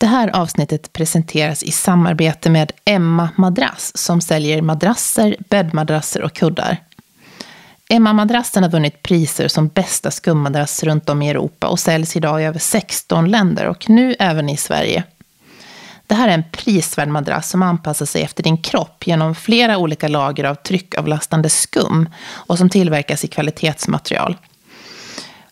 [0.00, 6.76] Det här avsnittet presenteras i samarbete med Emma Madrass som säljer madrasser, bäddmadrasser och kuddar.
[7.88, 12.44] Emma-madrassen har vunnit priser som bästa skummadrass runt om i Europa och säljs idag i
[12.44, 15.04] över 16 länder och nu även i Sverige.
[16.06, 20.08] Det här är en prisvärd madrass som anpassar sig efter din kropp genom flera olika
[20.08, 24.36] lager av tryckavlastande skum och som tillverkas i kvalitetsmaterial.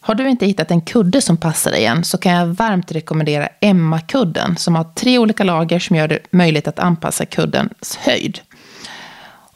[0.06, 3.48] Har du inte hittat en kudde som passar dig än så kan jag varmt rekommendera
[3.60, 8.40] Emma-kudden som har tre olika lager som gör det möjligt att anpassa kuddens höjd.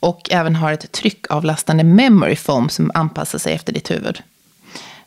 [0.01, 4.23] Och även har ett tryckavlastande memory foam som anpassar sig efter ditt huvud.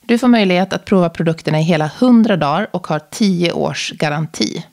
[0.02, 4.64] Du får möjlighet att prova produkterna i hela 100 dagar och har 10 års garanti.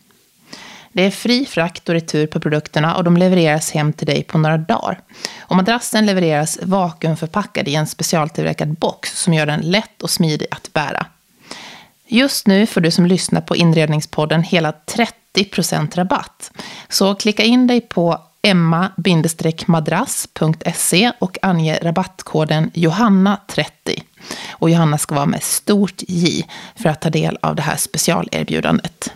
[0.92, 4.38] Det är fri frakt och retur på produkterna och de levereras hem till dig på
[4.38, 5.00] några dagar.
[5.40, 10.72] Och madrassen levereras vakuumförpackad i en specialtillverkad box som gör den lätt och smidig att
[10.72, 11.06] bära.
[12.06, 14.72] Just nu får du som lyssnar på Inredningspodden hela
[15.34, 16.50] 30% rabatt.
[16.88, 24.02] Så klicka in dig på emma-madrass.se och ange rabattkoden Johanna30.
[24.50, 29.12] Och Johanna ska vara med stort J för att ta del av det här specialerbjudandet.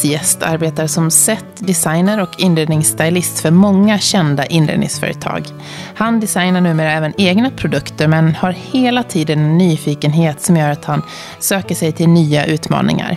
[0.00, 5.44] Dagens gäst arbetar som setdesigner och inredningsstylist för många kända inredningsföretag.
[5.94, 10.84] Han designar numera även egna produkter men har hela tiden en nyfikenhet som gör att
[10.84, 11.02] han
[11.38, 13.16] söker sig till nya utmaningar.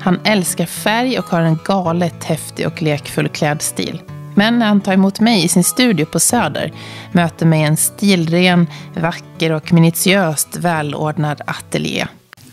[0.00, 4.02] Han älskar färg och har en galet häftig och lekfull klädstil.
[4.34, 6.72] Men när han tar emot mig i sin studio på Söder
[7.12, 12.06] möter mig en stilren, vacker och minutiöst välordnad ateljé.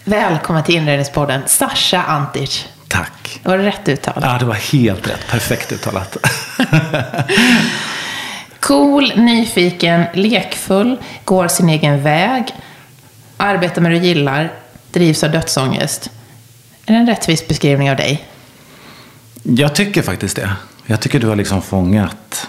[0.03, 2.77] Välkommen till Inredningspodden, Sasha Antic.
[2.98, 3.40] Tack.
[3.44, 4.23] Var det rätt uttalat?
[4.23, 5.28] Ja, det var helt rätt.
[5.30, 6.17] Perfekt uttalat.
[8.60, 12.55] cool, nyfiken, lekfull, går sin egen väg,
[13.38, 14.54] arbetar med det du gillar,
[14.92, 16.10] drivs av dödsångest.
[16.86, 18.27] Är det en rättvis beskrivning av dig?
[19.44, 20.52] Jag tycker faktiskt det.
[20.86, 22.48] Jag tycker du har liksom fångat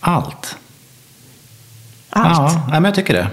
[0.00, 0.56] allt.
[2.10, 2.52] Allt?
[2.52, 3.28] Ja, men jag tycker det.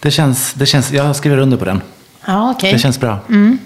[0.00, 1.82] Det känns, det känns, jag skriver under på den.
[2.26, 2.72] Ja, okay.
[2.72, 3.18] Det känns bra.
[3.28, 3.58] Mm.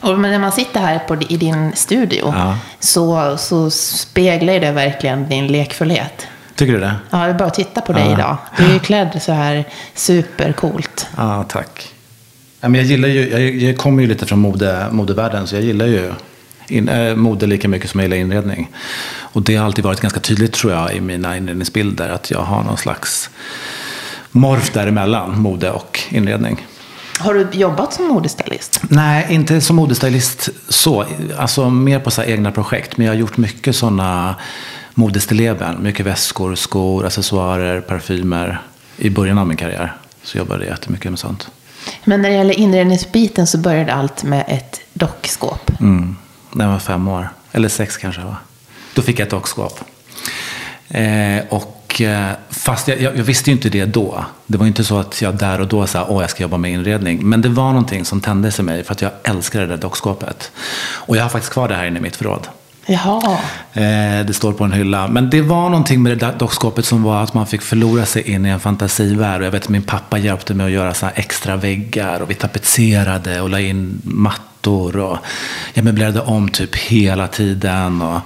[0.00, 2.58] Och när man sitter här på, i din studio ja.
[2.80, 6.26] så, så speglar det verkligen din lekfullhet.
[6.54, 6.94] Tycker du det?
[7.10, 8.12] Ja, det är bara att titta på dig ja.
[8.12, 8.36] idag.
[8.56, 11.06] Du är ju klädd så här supercoolt.
[11.16, 11.92] Ja, tack.
[12.60, 16.12] Jag gillar ju, jag, jag kommer ju lite från mode, modevärlden så jag gillar ju
[16.68, 18.70] in, äh, mode lika mycket som jag gillar inredning.
[19.32, 22.62] Och det har alltid varit ganska tydligt tror jag i mina inredningsbilder att jag har
[22.62, 23.30] någon slags
[24.30, 26.66] morf däremellan mode och inredning.
[27.20, 28.80] Har du jobbat som modestylist?
[28.88, 31.04] Nej, inte som modestylist så.
[31.38, 32.96] Alltså mer på så egna projekt.
[32.96, 34.34] Men jag har gjort mycket sådana
[34.94, 35.82] modestilleben.
[35.82, 38.62] Mycket väskor, skor, accessoarer, parfymer.
[38.96, 41.50] I början av min karriär så jobbade jag jättemycket med sånt.
[42.04, 45.70] Men när det gäller inredningsbiten så började allt med ett dockskåp.
[45.80, 46.16] Mm,
[46.52, 47.28] när jag var fem år.
[47.52, 48.36] Eller sex kanske va.
[48.94, 49.80] Då fick jag ett dockskåp.
[50.88, 51.79] Eh, och
[52.50, 54.24] fast jag, jag, visste ju inte det då.
[54.46, 56.72] Det var inte så att jag där och då sa att jag ska jobba med
[56.72, 57.28] inredning.
[57.28, 60.52] Men det var någonting som tändes i mig för att jag älskade det där dockskåpet.
[60.80, 62.48] Och jag har faktiskt kvar det här inne i mitt förråd.
[62.86, 63.38] Jaha.
[63.72, 65.08] Eh, det står på en hylla.
[65.08, 68.30] Men det var någonting med det där dockskåpet som var att man fick förlora sig
[68.30, 69.40] in i en fantasivärld.
[69.40, 72.20] Och jag vet att min pappa hjälpte mig att göra så extra väggar.
[72.20, 74.96] Och vi tapetserade och la in mattor.
[74.96, 75.18] Och
[75.74, 78.02] jag möblerade om typ hela tiden.
[78.02, 78.20] Och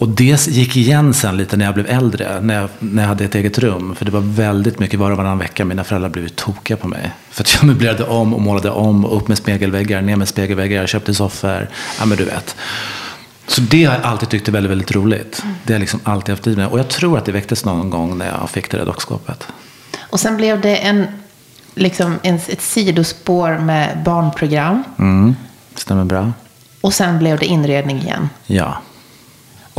[0.00, 3.24] och det gick igen sen lite när jag blev äldre, när jag, när jag hade
[3.24, 3.94] ett eget rum.
[3.94, 5.64] För det var väldigt mycket var och varannan vecka.
[5.64, 7.10] Mina föräldrar blev tokiga på mig.
[7.30, 9.04] För att jag möblerade om och målade om.
[9.04, 10.80] Upp med spegelväggar, ner med spegelväggar.
[10.80, 11.68] Jag köpte soffor.
[11.98, 12.56] Ja men du vet.
[13.46, 15.42] Så det har jag alltid tyckt är väldigt, väldigt roligt.
[15.64, 16.66] Det har jag liksom alltid haft i mig.
[16.66, 19.46] Och jag tror att det väcktes någon gång när jag fick det där dockskåpet.
[20.00, 21.06] Och sen blev det en,
[21.74, 24.84] liksom en, ett sidospår med barnprogram.
[24.98, 25.36] Mm,
[25.74, 26.32] stämmer bra.
[26.80, 28.28] Och sen blev det inredning igen.
[28.46, 28.82] Ja.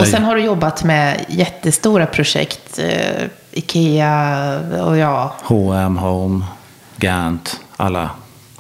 [0.02, 2.80] Och sen har du jobbat med jättestora projekt.
[2.80, 5.36] Eh, Ikea och ja.
[5.44, 6.46] H&M, Home,
[6.98, 7.60] Gant.
[7.78, 8.10] Alla,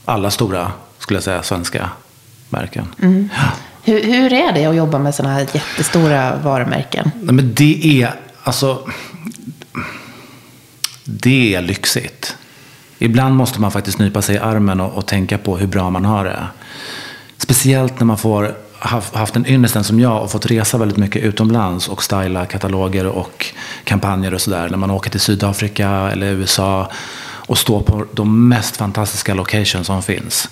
[0.05, 1.89] alla stora, skulle jag säga, svenska
[2.49, 2.87] märken.
[3.01, 3.29] Mm.
[3.83, 7.11] Hur, hur är det att jobba med sådana här jättestora varumärken?
[7.15, 8.89] Nej, men det är, alltså,
[11.03, 12.35] det är lyxigt.
[12.97, 16.05] Ibland måste man faktiskt nypa sig i armen och, och tänka på hur bra man
[16.05, 16.47] har det.
[17.37, 21.87] Speciellt när man får haft en ynnesten som jag och fått resa väldigt mycket utomlands
[21.87, 23.45] och styla kataloger och
[23.83, 24.69] kampanjer och sådär.
[24.69, 26.91] När man åker till Sydafrika eller USA
[27.23, 30.49] och står på de mest fantastiska locations som finns.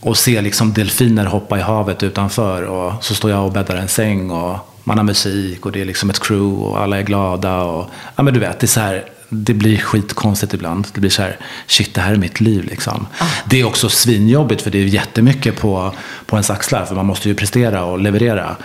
[0.00, 3.88] Och se liksom delfiner hoppa i havet utanför och så står jag och bäddar en
[3.88, 7.60] säng och man har musik och det är liksom ett crew och alla är glada.
[7.60, 10.86] Och, ja men du vet, det är så här, det blir skitkonstigt ibland.
[10.94, 11.36] Det blir så här,
[11.66, 13.06] shit det här är mitt liv liksom.
[13.18, 13.24] Ah.
[13.44, 15.94] Det är också svinjobbigt för det är jättemycket på,
[16.26, 18.56] på ens axlar för man måste ju prestera och leverera.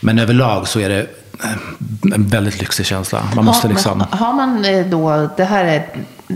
[0.00, 1.06] Men överlag så är det
[2.14, 3.22] en väldigt lyxig känsla.
[3.34, 4.04] Man måste liksom...
[4.10, 5.86] Har man eh, då, det här är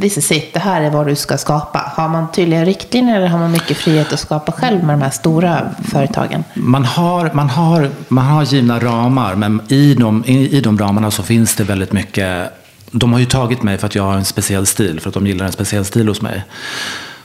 [0.00, 1.92] this is it, det här är vad du ska skapa.
[1.96, 5.10] Har man tydliga riktlinjer eller har man mycket frihet att skapa själv med de här
[5.10, 6.44] stora företagen?
[6.54, 11.10] Man har, man har, man har givna ramar, men i de, i, i de ramarna
[11.10, 12.52] så finns det väldigt mycket
[12.90, 15.26] de har ju tagit mig för att jag har en speciell stil, för att de
[15.26, 16.44] gillar en speciell stil hos mig.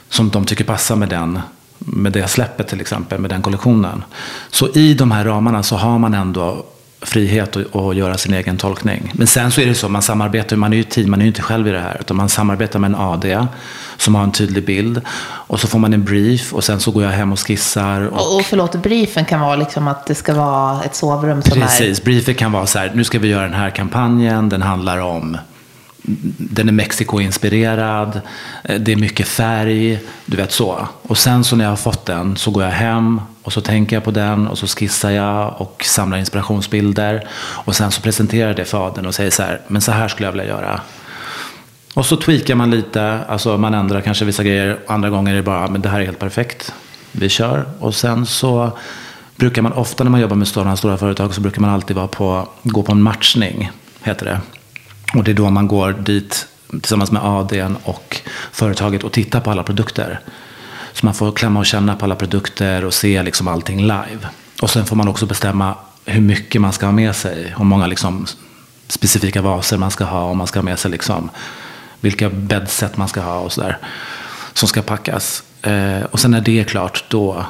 [0.08, 1.40] Som de tycker passar med den,
[1.78, 4.04] med det släppet till exempel, med den kollektionen.
[4.50, 6.64] Så i de här ramarna så har man ändå
[7.00, 9.12] frihet att göra sin egen tolkning.
[9.14, 11.28] Men sen så är det så, man samarbetar, man är ju team, man är ju
[11.28, 11.96] inte själv i det här.
[12.00, 13.46] Utan man samarbetar med en AD
[13.96, 15.00] som har en tydlig bild.
[15.22, 18.00] Och så får man en brief och sen så går jag hem och skissar.
[18.00, 22.00] Och, och förlåt, briefen kan vara liksom att det ska vara ett sovrum som Precis,
[22.00, 22.04] är...
[22.04, 25.38] Briefen kan vara så här, nu ska vi göra den här kampanjen, den handlar om
[26.38, 28.20] den är Mexiko-inspirerad,
[28.64, 30.88] eh, det är mycket färg, du vet så.
[31.02, 33.96] Och sen så när jag har fått den så går jag hem och så tänker
[33.96, 37.28] jag på den och så skissar jag och samlar inspirationsbilder.
[37.38, 40.08] Och sen så presenterar jag det för Aden och säger så här, men så här
[40.08, 40.80] skulle jag vilja göra.
[41.94, 45.42] Och så tweakar man lite, alltså man ändrar kanske vissa grejer, andra gånger är det
[45.42, 46.74] bara, men det här är helt perfekt,
[47.12, 47.64] vi kör.
[47.78, 48.78] Och sen så
[49.36, 52.08] brukar man ofta när man jobbar med sådana stora företag så brukar man alltid vara
[52.08, 53.70] på, gå på en matchning,
[54.02, 54.40] heter det.
[55.14, 58.20] Och det är då man går dit tillsammans med ADn och
[58.52, 60.20] företaget och tittar på alla produkter.
[60.92, 64.28] Så man får klämma och känna på alla produkter och se liksom allting live.
[64.62, 65.74] Och sen får man också bestämma
[66.04, 67.54] hur mycket man ska ha med sig.
[67.56, 68.26] Hur många liksom
[68.88, 70.22] specifika vaser man ska ha.
[70.22, 71.30] Om man ska ha med sig liksom
[72.00, 73.78] vilka bäddset man ska ha och sådär.
[74.52, 75.42] Som ska packas.
[75.62, 77.46] Eh, och sen när det är klart, då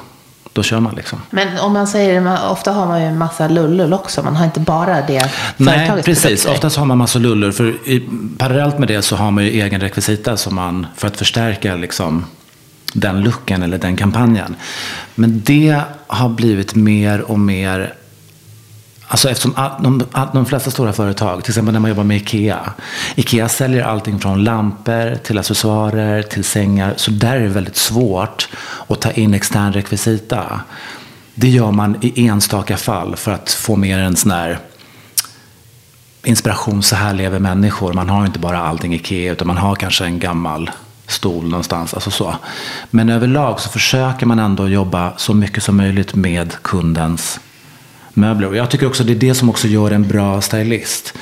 [0.57, 1.23] då kör man liksom.
[1.31, 4.23] Men om man säger, ofta har man ju en massa lullull också.
[4.23, 6.23] Man har inte bara det Nej, precis.
[6.23, 6.53] Produkter.
[6.53, 7.53] Oftast har man massa lullur.
[7.53, 8.09] För i,
[8.39, 12.25] parallellt med det så har man ju egen rekvisita som man, för att förstärka liksom
[12.93, 14.57] den looken eller den kampanjen.
[15.15, 17.95] Men det har blivit mer och mer
[19.09, 22.73] Alltså eftersom de, de flesta stora företag, till exempel när man jobbar med IKEA.
[23.15, 26.95] IKEA säljer allting från lampor till accessoarer till sängar.
[26.97, 28.49] Så där är det väldigt svårt
[28.89, 30.61] att ta in extern rekvisita.
[31.35, 34.59] Det gör man i enstaka fall för att få mer en sån här
[36.25, 36.83] inspiration.
[36.83, 37.93] Så här lever människor.
[37.93, 40.71] Man har inte bara allting IKEA utan man har kanske en gammal
[41.07, 41.95] stol någonstans.
[41.95, 42.37] Alltså så.
[42.91, 47.41] Men överlag så försöker man ändå jobba så mycket som möjligt med kundens
[48.17, 48.49] möbler.
[48.49, 51.15] Och jag tycker också det är det som också gör en bra stylist.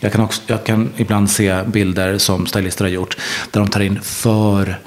[0.00, 3.16] Jag kan, också, jag kan ibland se bilder som stylister har gjort
[3.50, 4.80] där de tar in för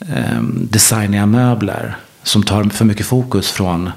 [0.00, 3.90] eh, designiga möbler som tar för mycket fokus från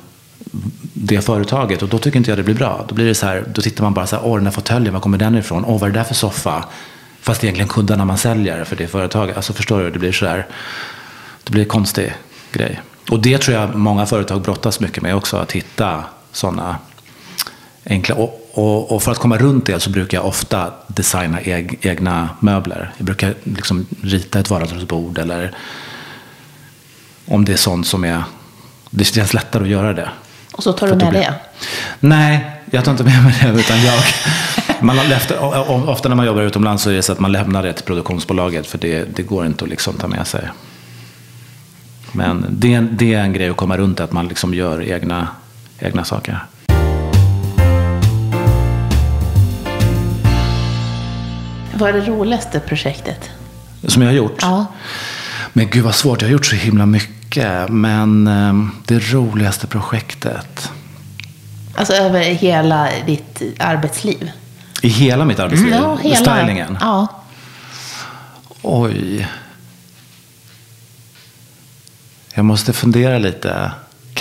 [0.93, 2.85] det företaget och då tycker inte jag det blir bra.
[2.87, 4.93] Då blir det så här, då tittar man bara så här, åh den här fåtöljen,
[4.93, 5.65] var kommer den ifrån?
[5.65, 6.65] Åh vad är det där för soffa?
[7.21, 9.35] Fast egentligen kuddarna man säljer för det företaget.
[9.35, 10.47] Alltså förstår du, det blir så där,
[11.43, 12.13] det blir en konstig
[12.51, 12.81] grej.
[13.09, 16.77] Och det tror jag många företag brottas mycket med också, att hitta sådana
[17.85, 18.15] enkla.
[18.15, 22.29] Och, och, och, för att komma runt det så brukar jag ofta designa eg, egna
[22.39, 22.93] möbler.
[22.97, 25.51] Jag brukar liksom rita ett vardagsrumsbord eller
[27.25, 28.23] om det är sånt som är...
[28.89, 30.09] Det känns lättare att göra det.
[30.51, 31.33] Och så tar du med det?
[31.99, 33.59] Nej, jag tar inte med mig det.
[33.59, 34.03] Utan jag,
[34.81, 35.59] man efter,
[35.89, 38.67] ofta när man jobbar utomlands så är det så att man lämnar det till produktionsbolaget
[38.67, 40.49] för det, det går inte att liksom ta med sig.
[42.11, 45.27] Men det, det är en grej att komma runt att man liksom gör egna
[45.81, 46.39] egna saker.
[51.73, 53.29] Vad är det roligaste projektet?
[53.87, 54.37] Som jag har gjort?
[54.41, 54.65] Ja.
[55.53, 57.69] Men gud vad svårt, jag har gjort så himla mycket.
[57.69, 60.71] Men ehm, det roligaste projektet?
[61.75, 64.31] Alltså över hela ditt arbetsliv?
[64.81, 65.73] I hela mitt arbetsliv?
[65.73, 66.15] Mm, ja, hela.
[66.15, 66.77] Stylingen?
[66.81, 67.07] Ja.
[68.61, 69.27] Oj.
[72.33, 73.71] Jag måste fundera lite.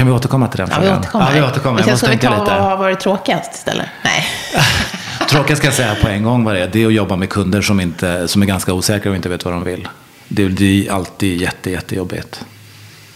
[0.01, 0.87] Kan vi återkomma till den frågan?
[0.87, 1.27] Ja, vi återkommer.
[1.27, 1.81] Ja, vi återkommer.
[1.81, 2.29] Jag måste ta lite.
[2.29, 3.87] vad har varit tråkigast istället?
[4.05, 4.27] Nej.
[5.31, 6.69] tråkigast ska jag säga på en gång vad det är.
[6.69, 9.45] Det är att jobba med kunder som, inte, som är ganska osäkra och inte vet
[9.45, 9.89] vad de vill.
[10.29, 12.45] Det, det är alltid jätte, jättejobbigt.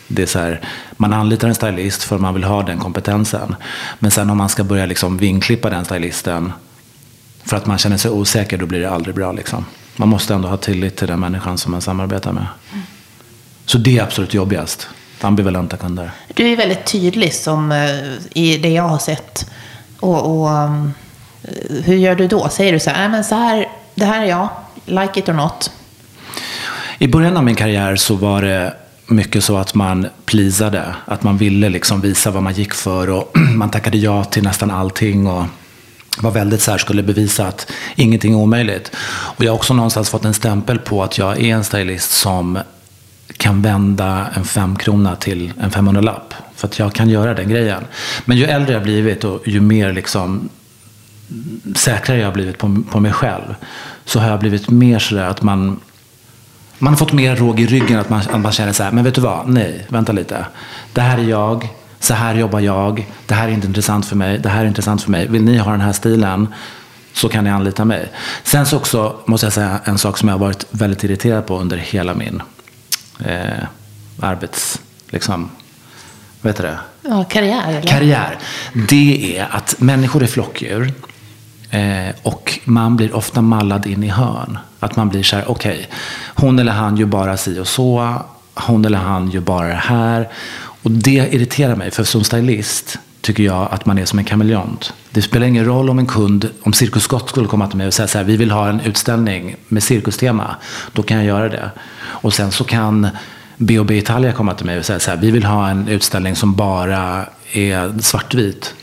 [0.08, 0.60] Det är så här,
[0.96, 3.56] man anlitar en stylist för man vill ha den kompetensen.
[3.98, 6.52] Men sen om man ska börja liksom vinklippa den stylisten
[7.44, 9.32] för att man känner sig osäker, då blir det aldrig bra.
[9.32, 9.64] Liksom.
[9.96, 12.46] Man måste ändå ha tillit till den människan som man samarbetar med.
[12.72, 12.84] Mm.
[13.66, 14.88] Så det är absolut jobbigast
[15.24, 16.10] ambivalenta kunder.
[16.34, 17.88] Du är väldigt tydlig som eh,
[18.32, 19.50] i det jag har sett.
[20.00, 20.94] Och, och um,
[21.84, 22.48] hur gör du då?
[22.48, 24.48] Säger du så här, men så här, det här är jag,
[24.84, 25.70] like it or not?
[26.98, 28.74] I början av min karriär så var det
[29.06, 30.94] mycket så att man plisade.
[31.04, 34.70] Att man ville liksom visa vad man gick för och man tackade ja till nästan
[34.70, 35.26] allting.
[35.26, 35.44] Och
[36.18, 38.90] var väldigt så här, skulle bevisa att ingenting är omöjligt.
[39.06, 42.58] Och jag har också någonstans fått en stämpel på att jag är en stylist som
[43.44, 46.34] kan vända en femkrona till en 500-lapp.
[46.54, 47.84] För att jag kan göra den grejen.
[48.24, 50.48] Men ju äldre jag blivit och ju mer liksom
[51.74, 53.54] säkrare jag har blivit på, på mig själv
[54.04, 55.80] så har jag blivit mer sådär att man
[56.78, 59.04] man har fått mer råg i ryggen att man, att man känner så här, men
[59.04, 60.46] vet du vad, nej, vänta lite.
[60.92, 61.68] Det här är jag,
[62.00, 65.02] så här jobbar jag, det här är inte intressant för mig, det här är intressant
[65.02, 65.26] för mig.
[65.28, 66.48] Vill ni ha den här stilen
[67.12, 68.08] så kan ni anlita mig.
[68.44, 71.58] Sen så också måste jag säga en sak som jag har varit väldigt irriterad på
[71.58, 72.42] under hela min
[73.18, 73.64] eh,
[74.20, 74.80] arbets...
[75.10, 75.50] Liksom,
[76.40, 76.78] vad heter det?
[77.08, 77.68] Ja, karriär.
[77.68, 77.82] Eller?
[77.82, 78.38] Karriär.
[78.88, 80.92] Det är att människor är flockdjur.
[81.70, 84.58] Eh, och man blir ofta mallad in i hörn.
[84.80, 85.86] Att man blir så här, okej, okay,
[86.34, 88.14] hon eller han gör bara si och så.
[88.54, 90.28] Hon eller han gör bara det här.
[90.82, 94.92] Och det irriterar mig, för som stylist tycker jag att man är som en kameleont.
[95.10, 97.94] Det spelar ingen roll om en kund, om Cirkus Scott skulle komma till mig och
[97.94, 100.56] säga så här, vi vill ha en utställning med cirkustema.
[100.92, 101.70] Då kan jag göra det.
[102.00, 103.08] Och sen så kan
[103.56, 106.54] B&B Italia komma till mig och säga så här, vi vill ha en utställning som
[106.54, 108.74] bara är svartvit.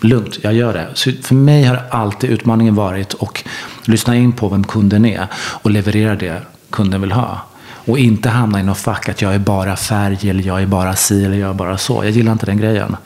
[0.00, 0.88] Lugnt, jag gör det.
[0.94, 3.44] Så för mig har alltid utmaningen varit att
[3.84, 7.40] lyssna in på vem kunden är och leverera det kunden vill ha.
[7.86, 10.96] Och inte hamna i något fack att jag är bara färg eller jag är bara
[10.96, 12.04] si eller jag är bara så.
[12.04, 12.96] Jag gillar inte den grejen.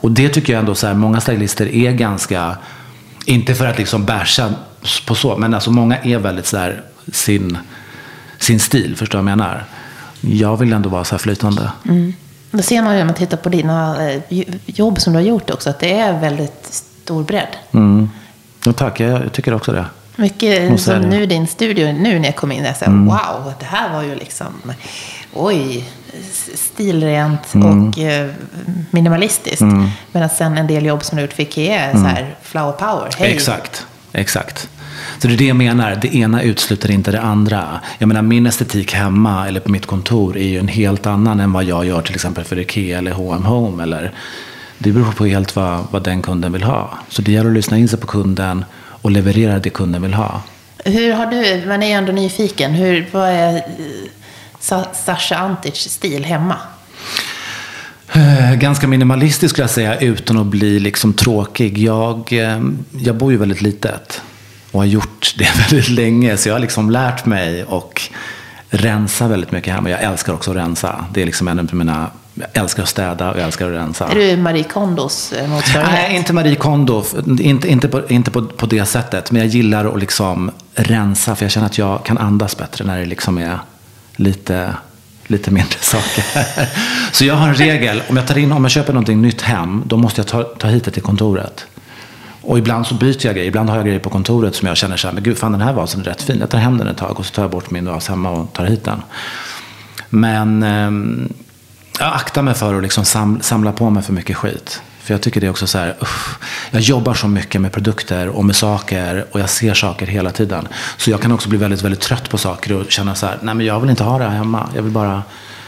[0.00, 2.56] Och det tycker jag ändå så här, många stylister är ganska,
[3.24, 4.54] inte för att liksom bärsa
[5.06, 7.58] på så, men alltså många är väldigt så här, sin,
[8.38, 9.64] sin stil, förstår du vad jag menar?
[10.20, 11.72] Jag vill ändå vara så här flytande.
[11.84, 12.14] Mm.
[12.50, 14.22] Det ser man ju när man tittar på dina eh,
[14.66, 17.56] jobb som du har gjort också, att det är väldigt stor bredd.
[17.72, 18.10] Mm.
[18.64, 19.84] Ja, tack, jag tycker också det.
[20.20, 23.06] Mycket som nu din studio, nu när jag kom in, jag sa, mm.
[23.06, 24.72] wow, det här var ju liksom,
[25.32, 25.84] oj,
[26.54, 27.88] stilrent mm.
[27.88, 28.30] och eh,
[28.90, 29.60] minimalistiskt.
[29.60, 29.88] Mm.
[30.12, 32.10] Medan sen en del jobb som du gjort för Ikea är så mm.
[32.10, 33.32] här, flower power, hej.
[33.32, 34.68] Exakt, exakt.
[35.18, 37.80] Så det är det jag menar, det ena utesluter inte det andra.
[37.98, 41.52] Jag menar min estetik hemma eller på mitt kontor är ju en helt annan än
[41.52, 43.82] vad jag gör till exempel för Ikea eller H&M Home.
[43.82, 44.12] Eller,
[44.78, 46.98] det beror på helt vad, vad den kunden vill ha.
[47.08, 48.64] Så det gäller att lyssna in sig på kunden
[49.02, 50.42] och leverera det kunden vill ha.
[50.84, 56.24] Hur har du, man är ju ändå nyfiken, hur, vad är eh, Sasha Antic stil
[56.24, 56.56] hemma?
[58.12, 61.78] Eh, ganska minimalistisk skulle jag säga, utan att bli liksom tråkig.
[61.78, 62.60] Jag, eh,
[63.00, 64.22] jag bor ju väldigt litet
[64.70, 66.36] och har gjort det väldigt länge.
[66.36, 68.02] Så jag har liksom lärt mig och
[68.70, 69.90] rensa väldigt mycket hemma.
[69.90, 71.04] Jag älskar också att rensa.
[71.14, 74.08] Det är liksom en av mina jag älskar att städa och jag älskar att rensa.
[74.08, 75.92] Är du Marie Kondos eh, motsvarighet?
[75.92, 77.04] Nej, inte Marie Kondo.
[77.40, 79.30] Inte, inte, på, inte på, på det sättet.
[79.30, 81.34] Men jag gillar att liksom rensa.
[81.34, 83.58] För jag känner att jag kan andas bättre när det liksom är
[84.16, 84.74] lite,
[85.26, 86.24] lite mindre saker.
[87.12, 88.02] Så jag har en regel.
[88.08, 90.68] Om jag, tar in, om jag köper någonting nytt hem, då måste jag ta, ta
[90.68, 91.66] hit det till kontoret.
[92.42, 93.48] Och ibland så byter jag grejer.
[93.48, 95.60] Ibland har jag grejer på kontoret som jag känner så här, men gud, fan den
[95.60, 96.36] här vasen är rätt fin.
[96.40, 98.52] Jag tar hem den ett tag och så tar jag bort min vas hemma och
[98.52, 99.02] tar hit den.
[100.10, 100.90] Men eh,
[101.98, 103.04] jag aktar mig för att liksom
[103.40, 104.82] samla på mig för mycket skit.
[104.98, 106.38] För jag tycker det är också så här, uff,
[106.70, 110.68] jag jobbar så mycket med produkter och med saker och jag ser saker hela tiden.
[110.96, 113.54] Så jag kan också bli väldigt, väldigt trött på saker och känna så här, nej
[113.54, 114.68] men jag vill inte ha det här hemma.
[114.74, 115.22] Jag vill bara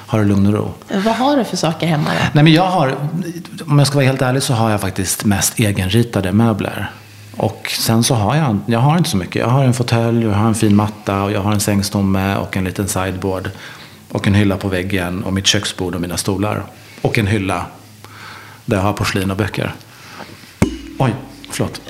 [0.07, 0.73] ha det lugn och ro.
[1.05, 2.27] Vad har du för saker hemma då?
[2.33, 2.97] Nej men jag har,
[3.67, 6.91] om jag ska vara helt ärlig så har jag faktiskt mest egenritade möbler.
[7.37, 9.37] Och sen så har jag, jag har inte så mycket.
[9.37, 12.57] Jag har en fåtölj, jag har en fin matta och jag har en sängstomme och
[12.57, 13.51] en liten sideboard.
[14.11, 16.63] Och en hylla på väggen och mitt köksbord och mina stolar.
[17.01, 17.67] Och en hylla
[18.65, 19.75] där jag har porslin och böcker.
[20.99, 21.15] Oj,
[21.51, 21.81] förlåt.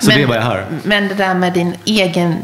[0.00, 0.66] så men, det är vad jag har.
[0.82, 2.36] Men det där med din egen,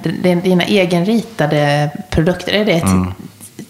[0.43, 3.13] dina egenritade produkter, är det, ett, mm.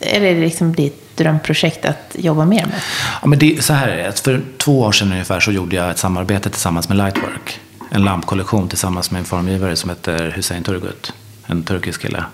[0.00, 2.80] är det liksom ditt drömprojekt att jobba mer med?
[3.22, 4.20] Ja, men det, så här är det.
[4.20, 7.60] För två år sedan ungefär så gjorde jag ett samarbete tillsammans med Lightwork.
[7.90, 11.12] En lampkollektion tillsammans med en formgivare som heter Hussein Turgut.
[11.46, 12.24] En turkisk kille.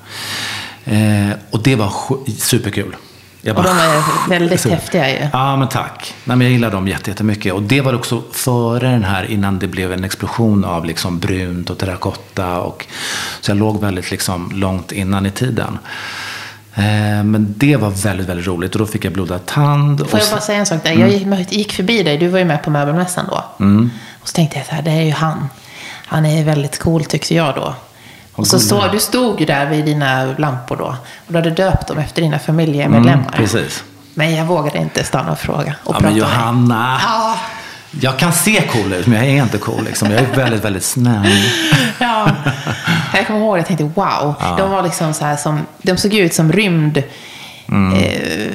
[0.86, 1.92] Eh, och det var
[2.38, 2.96] superkul.
[3.42, 5.28] Bara, och de är väldigt så, häftiga ju.
[5.32, 6.14] Ja, men tack.
[6.24, 7.52] Nej, men jag gillar dem jättemycket.
[7.52, 11.70] Och det var också före den här, innan det blev en explosion av liksom brunt
[11.70, 12.60] och terrakotta.
[12.60, 12.86] Och,
[13.40, 15.78] så jag låg väldigt liksom långt innan i tiden.
[16.74, 20.10] Eh, men det var väldigt, väldigt roligt och då fick jag blodad tand.
[20.10, 20.92] Får jag bara säga en sak där?
[20.92, 21.32] Mm.
[21.32, 23.64] Jag gick förbi dig, du var ju med på möbelmässan då.
[23.64, 23.90] Mm.
[24.20, 25.48] Och så tänkte jag så här, det är ju han.
[26.06, 27.74] Han är väldigt cool tyckte jag då.
[28.36, 30.96] Och så så, du stod ju där vid dina lampor då.
[31.26, 33.12] Och du hade döpt dem efter dina familjemedlemmar.
[33.12, 33.84] Mm, precis.
[34.14, 35.74] Men jag vågade inte stanna och fråga.
[35.84, 37.00] Och ja, men Johanna.
[37.02, 37.36] Ja.
[38.00, 39.84] Jag kan se cool ut, men jag är inte cool.
[39.84, 40.10] Liksom.
[40.10, 41.50] Jag är väldigt, väldigt snäll.
[41.98, 42.30] ja.
[43.14, 44.34] Jag kommer ihåg att jag tänkte wow.
[44.58, 46.96] De var liksom så här som, de såg ut som rymd...
[46.96, 48.52] Eh,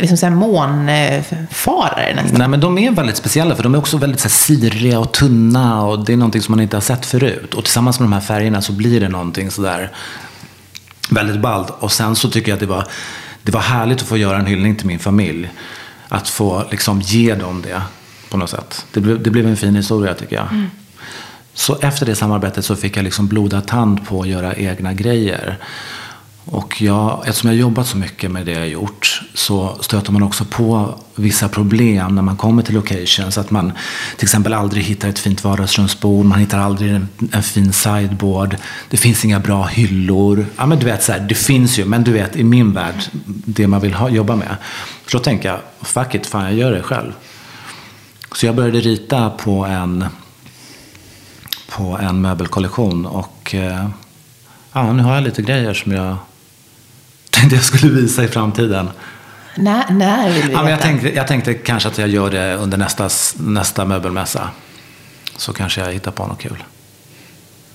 [0.00, 2.38] liksom så här månfarare nästan.
[2.38, 5.12] Nej, men de är väldigt speciella för de är också väldigt så här, siriga och
[5.12, 7.54] tunna och det är någonting som man inte har sett förut.
[7.54, 9.90] Och tillsammans med de här färgerna så blir det någonting sådär
[11.10, 11.70] väldigt ballt.
[11.78, 12.86] Och sen så tycker jag att det var,
[13.42, 15.50] det var härligt att få göra en hyllning till min familj.
[16.08, 17.82] Att få liksom ge dem det
[18.30, 18.86] på något sätt.
[18.92, 20.46] Det blev, det blev en fin historia tycker jag.
[21.54, 25.58] Så efter det samarbetet så fick jag liksom blodad tand på att göra egna grejer.
[26.46, 30.44] Och jag, eftersom jag jobbat så mycket med det jag gjort så stöter man också
[30.44, 33.38] på vissa problem när man kommer till locations.
[33.38, 33.72] Att man
[34.16, 38.56] till exempel aldrig hittar ett fint vardagsrumsbord, man hittar aldrig en, en fin sideboard.
[38.90, 40.46] Det finns inga bra hyllor.
[40.56, 42.94] Ja, men du vet, så här, det finns ju, men du vet i min värld,
[43.26, 44.56] det man vill ha, jobba med.
[45.06, 47.12] Så då tänker jag, fuck it, fan jag gör det själv.
[48.32, 50.04] Så jag började rita på en,
[51.76, 53.88] på en möbelkollektion och eh,
[54.72, 56.16] ja, nu har jag lite grejer som jag
[57.34, 58.90] tänkte jag skulle visa i framtiden.
[59.56, 60.88] När, när vill vi Ja, men jag, veta?
[60.88, 64.48] tänkte, jag tänkte kanske att jag gör det under nästa, nästa möbelmässa.
[65.36, 66.64] Så kanske jag hittar på något kul.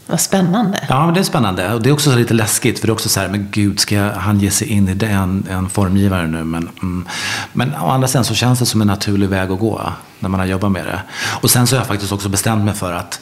[0.08, 0.86] Vad spännande.
[0.90, 1.74] Ja, men det är spännande.
[1.74, 2.80] Och det är också lite läskigt.
[2.80, 4.94] För det är också så här, men gud, ska jag, han ge sig in i
[4.94, 6.44] det, en, en formgivare nu?
[6.44, 7.06] Men, mm.
[7.54, 10.40] men å andra sidan så känns det som en naturlig väg att gå när man
[10.40, 11.02] har jobbat med det.
[11.42, 13.20] Och sen så har jag faktiskt också bestämt mig för att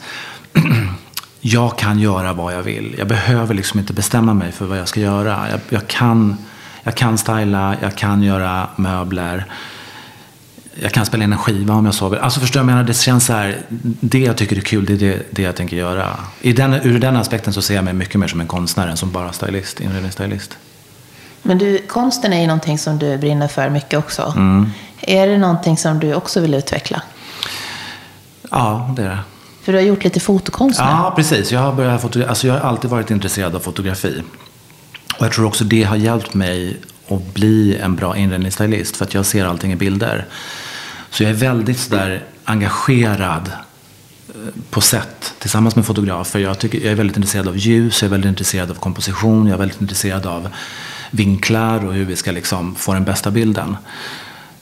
[1.40, 2.94] jag kan göra vad jag vill.
[2.98, 5.46] Jag behöver liksom inte bestämma mig för vad jag ska göra.
[5.50, 6.36] Jag, jag, kan,
[6.82, 9.44] jag kan styla, jag kan göra möbler.
[10.82, 12.18] Jag kan spela in en skiva om jag så vill.
[12.18, 13.58] Alltså förstår jag menar, det känns så här,
[14.00, 16.16] det jag tycker är kul, det är det, det jag tänker göra.
[16.40, 18.96] I den, ur den aspekten så ser jag mig mycket mer som en konstnär än
[18.96, 20.58] som bara stylist, inredningsstylist.
[21.42, 24.32] Men du, konsten är ju någonting som du brinner för mycket också.
[24.36, 24.70] Mm.
[25.00, 27.02] Är det någonting som du också vill utveckla?
[28.50, 29.18] Ja, det är det.
[29.62, 30.86] För du har gjort lite fotokonst nu.
[30.86, 31.52] Ja, precis.
[31.52, 34.22] Jag har, börjat fotogra- alltså jag har alltid varit intresserad av fotografi.
[35.18, 36.76] Och jag tror också det har hjälpt mig
[37.08, 38.96] att bli en bra inredningsstylist.
[38.96, 40.26] För att jag ser allting i bilder.
[41.10, 43.50] Så jag är väldigt sådär engagerad
[44.28, 44.34] eh,
[44.70, 46.38] på sätt tillsammans med fotografer.
[46.38, 49.54] Jag, tycker, jag är väldigt intresserad av ljus, jag är väldigt intresserad av komposition, jag
[49.54, 50.48] är väldigt intresserad av
[51.10, 53.76] vinklar och hur vi ska liksom få den bästa bilden.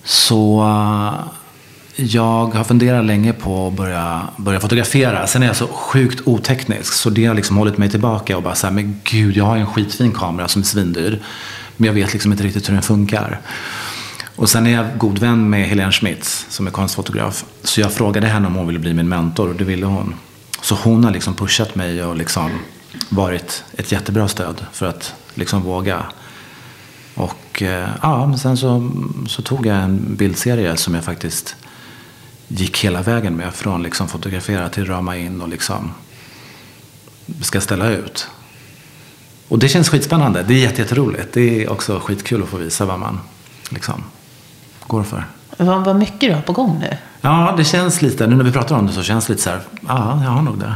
[0.05, 0.65] Så
[1.97, 5.27] jag har funderat länge på att börja, börja fotografera.
[5.27, 8.55] Sen är jag så sjukt oteknisk så det har liksom hållit mig tillbaka och bara
[8.55, 11.23] så här, men gud, jag har ju en skitfin kamera som är svindyr.
[11.77, 13.41] Men jag vet liksom inte riktigt hur den funkar.
[14.37, 17.45] Och sen är jag god vän med Helene Schmitz som är konstfotograf.
[17.63, 20.15] Så jag frågade henne om hon ville bli min mentor och det ville hon.
[20.63, 22.51] Så hon har liksom pushat mig och liksom
[23.09, 26.03] varit ett jättebra stöd för att liksom våga.
[27.15, 28.91] Och eh, ja, men sen så,
[29.29, 31.57] så tog jag en bildserie som jag faktiskt
[32.49, 33.55] gick hela vägen med.
[33.55, 35.91] Från liksom fotografera till rama in och liksom
[37.43, 38.29] ska ställa ut.
[39.49, 40.43] Och det känns skitspännande.
[40.43, 41.33] Det är jätte- jätteroligt.
[41.33, 43.21] Det är också skitkul att få visa vad man
[43.71, 44.05] liksom
[44.87, 45.25] går för.
[45.59, 46.97] Vad, vad mycket du har på gång nu.
[47.21, 49.51] Ja, det känns lite, nu när vi pratar om det så känns det lite så
[49.51, 50.75] här, ja, jag har nog det.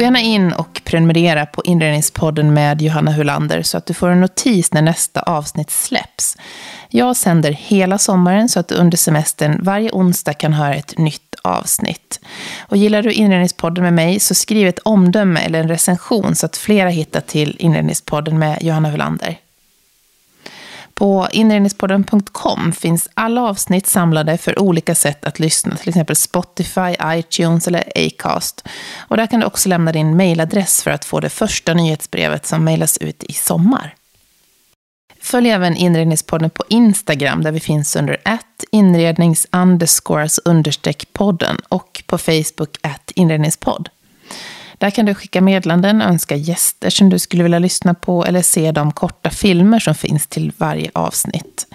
[0.00, 4.20] Gå gärna in och prenumerera på Inredningspodden med Johanna Hulander så att du får en
[4.20, 6.36] notis när nästa avsnitt släpps.
[6.88, 11.34] Jag sänder hela sommaren så att du under semestern varje onsdag kan höra ett nytt
[11.42, 12.20] avsnitt.
[12.60, 16.56] Och gillar du Inredningspodden med mig så skriv ett omdöme eller en recension så att
[16.56, 19.38] flera hittar till Inredningspodden med Johanna Hulander.
[21.00, 27.68] På inredningspodden.com finns alla avsnitt samlade för olika sätt att lyssna, till exempel Spotify, iTunes
[27.68, 28.68] eller Acast.
[29.08, 32.64] Och där kan du också lämna din mejladress för att få det första nyhetsbrevet som
[32.64, 33.94] mejlas ut i sommar.
[35.20, 39.46] Följ även Inredningspodden på Instagram där vi finns under att inrednings
[40.44, 43.88] understreck podden och på Facebook att inredningspodd.
[44.80, 48.72] Där kan du skicka meddelanden, önska gäster som du skulle vilja lyssna på eller se
[48.72, 51.66] de korta filmer som finns till varje avsnitt.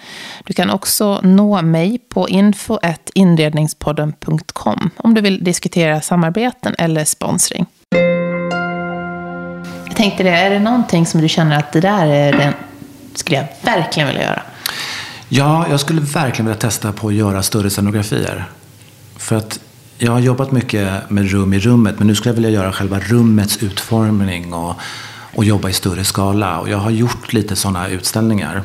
[0.44, 7.66] Du kan också nå mig på info.inredningspodden.com om du vill diskutera samarbeten eller sponsring.
[9.86, 12.52] Jag tänkte det, är det någonting som du känner att det där är den,
[13.14, 14.42] skulle jag verkligen vilja göra?
[15.28, 18.44] Ja, jag skulle verkligen vilja testa på att göra större scenografier.
[19.16, 19.60] För att
[19.98, 23.00] jag har jobbat mycket med rum i rummet, men nu skulle jag vilja göra själva
[23.00, 24.74] rummets utformning och,
[25.34, 26.60] och jobba i större skala.
[26.60, 28.62] Och jag har gjort lite sådana utställningar.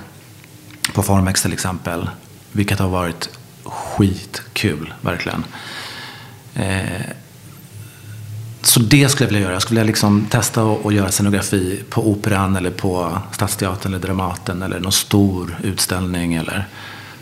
[0.94, 2.10] På Formex till exempel.
[2.52, 3.30] Vilket har varit
[3.64, 5.44] skitkul, verkligen.
[6.56, 7.02] Eh,
[8.62, 9.54] så det skulle jag vilja göra.
[9.54, 14.62] Jag skulle vilja liksom testa att göra scenografi på Operan eller på Stadsteatern eller Dramaten
[14.62, 16.68] eller någon stor utställning eller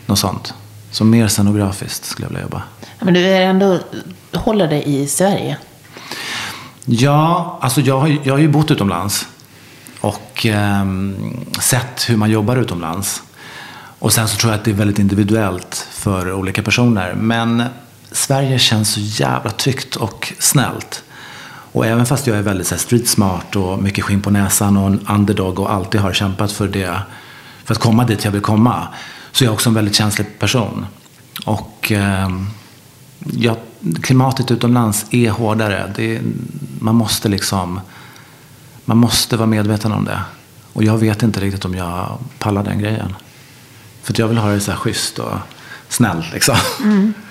[0.06, 0.54] något sånt.
[0.90, 2.62] Så mer scenografiskt skulle jag vilja jobba.
[3.00, 3.78] Men du är ändå,
[4.32, 5.56] håller dig i Sverige?
[6.84, 9.26] Ja, alltså jag har, jag har ju bott utomlands.
[10.00, 10.84] Och eh,
[11.60, 13.22] sett hur man jobbar utomlands.
[13.98, 17.14] Och sen så tror jag att det är väldigt individuellt för olika personer.
[17.14, 17.64] Men
[18.12, 21.02] Sverige känns så jävla tryggt och snällt.
[21.72, 24.76] Och även fast jag är väldigt så här, street smart och mycket skinn på näsan
[24.76, 27.02] och en underdog och alltid har kämpat för det,
[27.64, 28.88] för att komma dit jag vill komma,
[29.32, 30.86] så är jag också en väldigt känslig person.
[31.44, 32.28] Och eh,
[33.18, 33.56] ja,
[34.02, 35.92] klimatet utomlands är hårdare.
[35.96, 36.20] Det,
[36.80, 37.80] man måste liksom,
[38.84, 40.20] man måste vara medveten om det.
[40.72, 43.14] Och jag vet inte riktigt om jag pallar den grejen.
[44.02, 45.34] För jag vill ha det så här schysst och
[45.88, 46.56] snällt liksom.
[46.82, 47.14] Mm.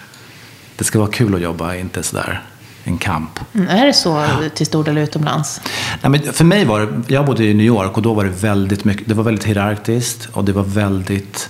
[0.75, 2.43] Det ska vara kul att jobba, inte sådär
[2.83, 3.39] en kamp.
[3.53, 5.61] Mm, är det så till stor del utomlands?
[6.01, 8.29] Nej, men för mig var det, jag bodde i New York och då var det
[8.29, 11.49] väldigt mycket, det var väldigt hierarkiskt och det var väldigt,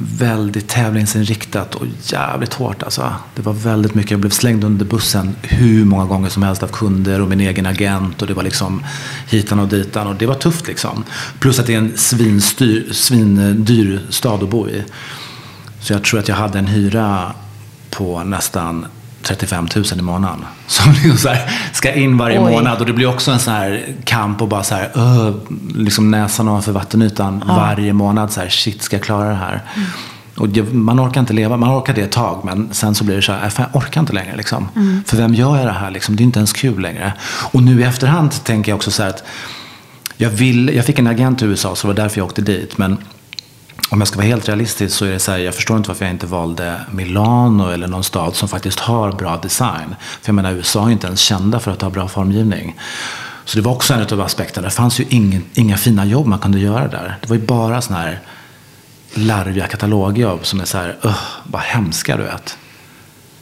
[0.00, 3.14] väldigt tävlingsinriktat och jävligt hårt alltså.
[3.34, 6.68] Det var väldigt mycket, jag blev slängd under bussen hur många gånger som helst av
[6.68, 8.84] kunder och min egen agent och det var liksom
[9.28, 11.04] hitan och ditan och det var tufft liksom.
[11.38, 14.84] Plus att det är en svinstyr, svindyr stad att bo i.
[15.80, 17.34] Så jag tror att jag hade en hyra
[17.90, 18.86] på nästan
[19.22, 20.44] 35 000 i månaden.
[20.66, 22.52] Som liksom så här, ska in varje Oj.
[22.52, 22.80] månad.
[22.80, 25.34] Och det blir också en sån här kamp och bara så här, uh,
[25.74, 27.54] liksom näsan ovanför vattenytan ja.
[27.54, 28.32] varje månad.
[28.32, 29.62] Så här, shit, ska jag klara det här?
[29.74, 29.88] Mm.
[30.36, 33.22] Och man orkar inte leva, man orkar det ett tag men sen så blir det
[33.22, 34.36] så här, jag orkar inte längre.
[34.36, 34.68] Liksom.
[34.76, 35.02] Mm.
[35.06, 35.90] För vem gör jag det här?
[35.90, 36.16] Liksom?
[36.16, 37.12] Det är inte ens kul längre.
[37.22, 39.24] Och nu i efterhand tänker jag också så här att
[40.16, 42.78] jag, vill, jag fick en agent i USA så det var därför jag åkte dit.
[42.78, 42.98] Men
[43.90, 46.04] om jag ska vara helt realistisk så är det så här, jag förstår inte varför
[46.04, 49.94] jag inte valde Milano eller någon stad som faktiskt har bra design.
[50.22, 52.76] För jag menar, USA är inte ens kända för att ha bra formgivning.
[53.44, 54.68] Så det var också en av aspekterna.
[54.68, 57.18] Det fanns ju ingen, inga fina jobb man kunde göra där.
[57.20, 58.20] Det var ju bara sådana här
[59.14, 62.56] larviga katalogjobb som är så här, uh, bara hemska du vet.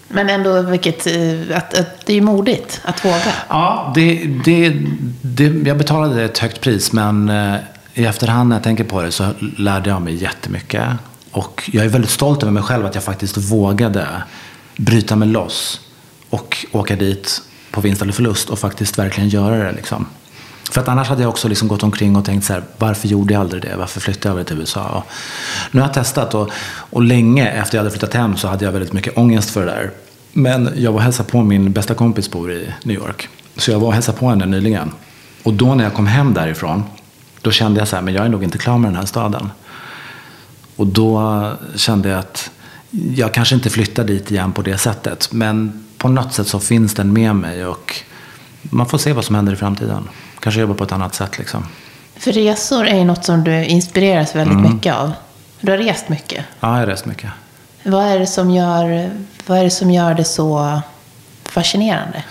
[0.08, 3.32] Men ändå, vilket, eh, att, att det är modigt att våga.
[3.48, 4.72] Ja, det, det,
[5.22, 7.54] det, jag betalade ett högt pris men eh,
[7.98, 10.84] i efterhand när jag tänker på det så lärde jag mig jättemycket.
[11.30, 14.06] Och jag är väldigt stolt över mig själv att jag faktiskt vågade
[14.76, 15.80] bryta mig loss
[16.30, 19.72] och åka dit på vinst eller förlust och faktiskt verkligen göra det.
[19.72, 20.06] Liksom.
[20.70, 23.34] För att annars hade jag också liksom gått omkring och tänkt så här, varför gjorde
[23.34, 23.76] jag aldrig det?
[23.76, 24.88] Varför flyttade jag aldrig till USA?
[24.88, 25.04] Och
[25.70, 26.50] nu har jag testat och,
[26.90, 29.72] och länge efter jag hade flyttat hem så hade jag väldigt mycket ångest för det
[29.72, 29.90] där.
[30.32, 33.28] Men jag var och hälsade på min bästa kompis bor i New York.
[33.56, 34.90] Så jag var och hälsade på henne nyligen.
[35.42, 36.82] Och då när jag kom hem därifrån
[37.42, 39.50] då kände jag så här, men jag är nog inte klar med den här staden.
[40.76, 42.50] Och då kände jag att
[43.14, 45.32] jag kanske inte flyttar dit igen på det sättet.
[45.32, 47.94] Men på något sätt så finns den med mig och
[48.62, 50.08] man får se vad som händer i framtiden.
[50.40, 51.66] Kanske jobba på ett annat sätt liksom.
[52.16, 54.74] För resor är ju något som du inspireras väldigt mm.
[54.74, 55.12] mycket av.
[55.60, 56.44] Du har rest mycket.
[56.60, 57.30] Ja, jag har rest mycket.
[57.82, 59.10] Vad är det som gör,
[59.46, 60.80] vad är det, som gör det så
[61.44, 62.24] fascinerande?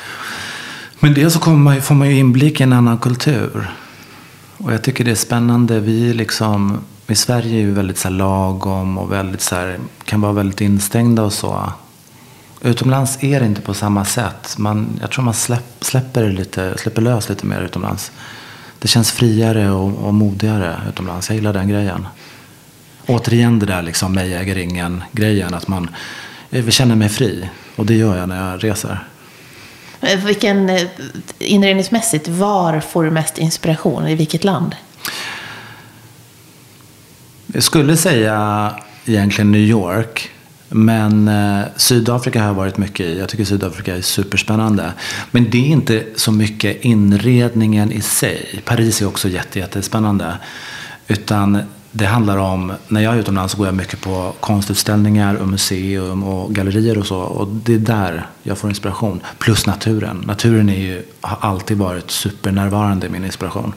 [1.00, 3.70] Men dels så man, får man ju inblick i en annan kultur.
[4.58, 5.80] Och jag tycker det är spännande.
[5.80, 10.22] Vi liksom, I Sverige är vi väldigt så här, lagom och väldigt, så här, kan
[10.22, 11.74] vara väldigt instängda och så.
[12.62, 14.58] Utomlands är det inte på samma sätt.
[14.58, 18.12] Man, jag tror man släpp, släpper, lite, släpper lös lite mer utomlands.
[18.80, 21.30] Det känns friare och, och modigare utomlands.
[21.30, 22.08] Jag gillar den grejen.
[23.08, 25.54] Återigen det där liksom mig äger ingen-grejen.
[25.54, 25.89] Att man
[26.50, 27.50] jag känner mig fri.
[27.76, 29.08] Och det gör jag när jag reser.
[30.08, 30.82] Eh, vilken, eh,
[31.39, 34.08] inredningsmässigt, var får du mest inspiration?
[34.08, 34.76] I vilket land?
[37.48, 38.72] Jag skulle säga
[39.06, 40.30] egentligen New York.
[40.70, 43.20] Men eh, Sydafrika har jag varit mycket i.
[43.20, 44.93] Jag tycker Sydafrika är superspännande.
[45.32, 48.62] Men det är inte så mycket inredningen i sig.
[48.65, 50.38] Paris är också jättespännande.
[51.08, 55.47] Utan det handlar om, när jag är utomlands så går jag mycket på konstutställningar och
[55.47, 57.17] museum och gallerier och så.
[57.17, 59.21] Och det är där jag får inspiration.
[59.38, 60.23] Plus naturen.
[60.28, 63.73] Naturen är ju, har alltid varit supernärvarande i min inspiration.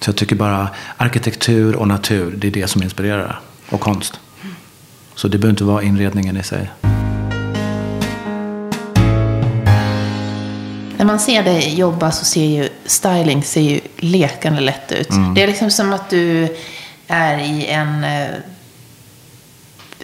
[0.00, 3.40] Så jag tycker bara arkitektur och natur, det är det som inspirerar.
[3.70, 4.20] Och konst.
[5.14, 6.70] Så det behöver inte vara inredningen i sig.
[10.96, 15.10] När man ser dig jobba så ser ju styling ser ju lekande lätt ut.
[15.10, 15.34] Mm.
[15.34, 16.48] Det är liksom som att du
[17.10, 18.04] är i en...
[18.04, 18.28] Eh,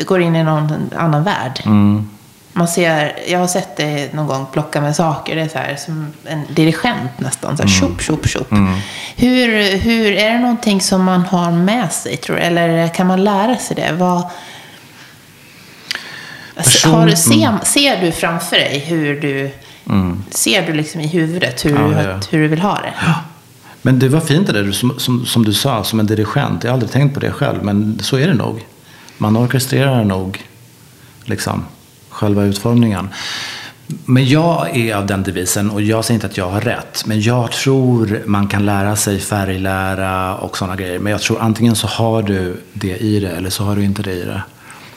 [0.05, 1.63] går in i någon annan värld.
[1.65, 2.11] Mm.
[2.53, 5.37] Man ser, jag har sett dig någon gång plocka med saker.
[5.37, 7.57] Det är så här, som en dirigent nästan.
[7.57, 7.81] Så här, mm.
[7.81, 8.53] tjopp, tjopp, tjopp.
[8.53, 8.79] Mm.
[9.17, 12.43] Hur, hur, är det någonting som man har med sig, tror du?
[12.43, 13.93] Eller kan man lära sig det?
[13.93, 14.31] Vad,
[16.57, 17.59] Person, har, ser, mm.
[17.65, 19.51] ser du framför dig hur du...
[19.89, 20.25] Mm.
[20.31, 22.21] Ser du liksom i huvudet hur, ja, ja.
[22.31, 22.95] hur du vill ha det?
[23.01, 23.15] Ja.
[23.87, 26.65] Men det var fint det där som, som, som, du sa, som en dirigent.
[26.65, 28.67] Jag har aldrig tänkt på det själv, men så är det nog.
[29.19, 30.45] Man orkestrerar nog
[31.25, 31.65] liksom,
[32.09, 33.09] själva utformningen.
[33.87, 37.21] Men jag är av den devisen, och jag säger inte att jag har rätt, men
[37.21, 40.99] jag tror man kan lära sig färglära och sådana grejer.
[40.99, 44.03] Men jag tror antingen så har du det i det, eller så har du inte
[44.03, 44.43] det i det.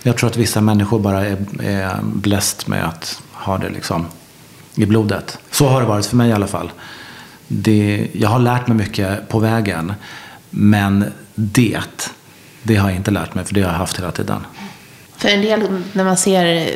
[0.04, 4.06] Jag tror att vissa människor bara är, är bläst med att ha det liksom
[4.76, 5.38] i blodet.
[5.52, 6.72] Så har det varit för mig i alla fall.
[7.52, 9.94] Det, jag har lärt mig mycket på vägen.
[10.50, 11.80] Men det,
[12.64, 14.46] det har jag inte lärt mig, för det har jag haft hela tiden.
[15.18, 16.70] För en del, när man ser,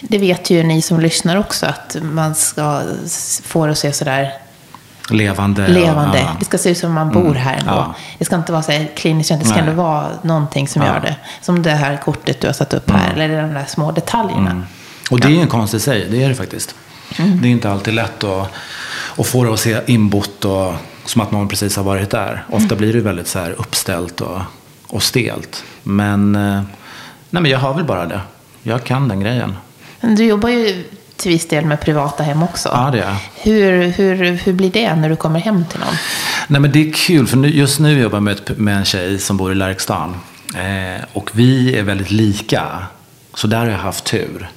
[0.00, 2.82] det vet ju ni som lyssnar också, att man ska
[3.44, 4.32] få det att se sådär
[5.10, 5.68] Levande.
[5.68, 6.18] levande.
[6.18, 7.70] Ja, Det ska se ut som man bor Mm, här ändå.
[7.72, 7.94] ja.
[8.18, 9.58] Det ska inte vara så här kliniskt, det ska Nej.
[9.60, 10.88] ändå vara någonting som Ja.
[10.88, 11.16] gör det.
[11.42, 14.50] Som det här kortet du har satt upp här, eller de där små detaljerna.
[14.50, 14.64] Mm.
[15.10, 16.74] Och det är en konst i sig, det är det faktiskt.
[17.18, 17.42] Mm.
[17.42, 18.48] Det är inte alltid lätt att,
[19.18, 20.72] att få det att se inbott och
[21.04, 22.44] som att någon precis har varit där.
[22.50, 22.78] Ofta Mm.
[22.78, 24.40] blir det väldigt så här uppställt och,
[24.86, 25.64] och stelt.
[25.82, 26.62] Men, eh,
[27.30, 28.20] nej, men jag har väl bara det.
[28.62, 29.56] Jag kan den grejen.
[30.00, 30.84] Du jobbar ju
[31.16, 32.68] till viss del med privata hem också.
[32.72, 33.16] Ja, det är.
[33.34, 35.94] Hur, hur, hur blir det när du kommer hem till någon?
[36.48, 39.36] Nej, men det är kul, för just nu jobbar jag med, med en tjej som
[39.36, 40.16] bor i Lärkstan.
[40.54, 42.62] Eh, och vi är väldigt lika.
[43.34, 44.48] Så där har jag haft tur.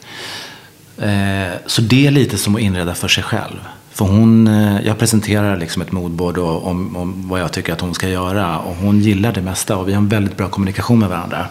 [1.02, 3.60] Eh, så det är lite som att inreda för sig själv.
[4.00, 7.94] För hon, eh, jag presenterar liksom ett moodboard om, om vad jag tycker att hon
[7.94, 8.60] ska göra.
[8.60, 11.46] Och hon gillar det mesta och vi har en väldigt bra kommunikation med varandra.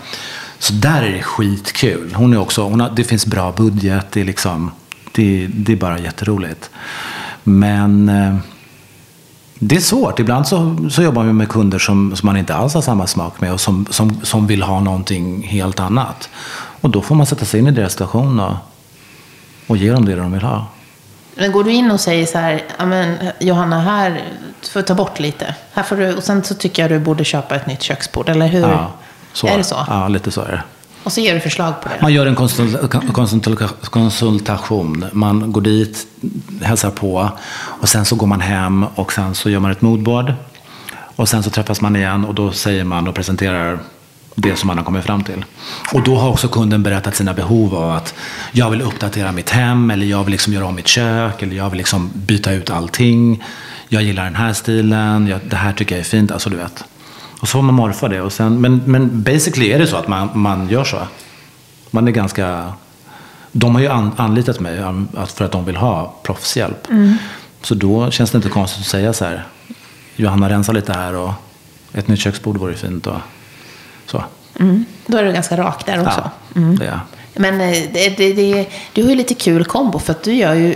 [0.58, 2.14] Så där är det skitkul.
[2.14, 4.70] Hon är också, hon har, det finns bra budget, det är, liksom,
[5.12, 6.70] det, det är bara jätteroligt.
[7.44, 8.36] Men eh,
[9.58, 10.18] det är svårt.
[10.18, 13.40] Ibland så, så jobbar man med kunder som, som man inte alls har samma smak
[13.40, 16.28] med och som, som, som vill ha någonting helt annat.
[16.80, 18.56] Och då får man sätta sig in i deras situation och,
[19.66, 20.66] och ge dem det de vill ha.
[21.38, 24.22] Men går du in och säger så här, men Johanna, här
[24.60, 25.54] du får ta bort lite.
[25.72, 28.46] Här får du, och sen så tycker jag du borde köpa ett nytt köksbord, eller
[28.46, 28.60] hur?
[28.60, 28.92] Ja,
[29.32, 29.46] så.
[29.46, 29.86] Är det så?
[29.88, 30.62] Ja, lite så är det.
[31.02, 31.94] Och så ger du förslag på det.
[32.02, 35.04] Man gör en konsult, konsult, konsultation.
[35.12, 36.06] Man går dit,
[36.62, 40.32] hälsar på och sen så går man hem och sen så gör man ett moodboard.
[41.16, 43.78] Och sen så träffas man igen och då säger man och presenterar
[44.40, 45.44] det som man har kommit fram till.
[45.92, 48.14] Och då har också kunden berättat sina behov av att
[48.52, 51.70] jag vill uppdatera mitt hem eller jag vill liksom göra om mitt kök eller jag
[51.70, 53.44] vill liksom byta ut allting.
[53.88, 56.32] Jag gillar den här stilen, jag, det här tycker jag är fint.
[56.32, 56.84] Alltså du vet.
[57.40, 58.20] Och så får man morfa det.
[58.20, 60.98] Och sen, men, men basically är det så att man, man gör så.
[61.90, 62.72] Man är ganska...
[63.52, 66.86] De har ju an, anlitat mig um, för att de vill ha proffshjälp.
[67.62, 69.46] Så då känns det inte konstigt att säga så här.
[70.16, 71.32] Johanna, rensa lite här och
[71.92, 73.06] ett nytt köksbord vore fint.
[73.06, 73.16] Och
[74.10, 74.24] så.
[74.60, 74.84] Mm.
[75.06, 76.30] Då är du ganska rak där också.
[76.54, 77.00] Ja, det är jag.
[77.34, 80.54] Men eh, det, det, det, du har ju lite kul kombo, för att du gör
[80.54, 80.74] ju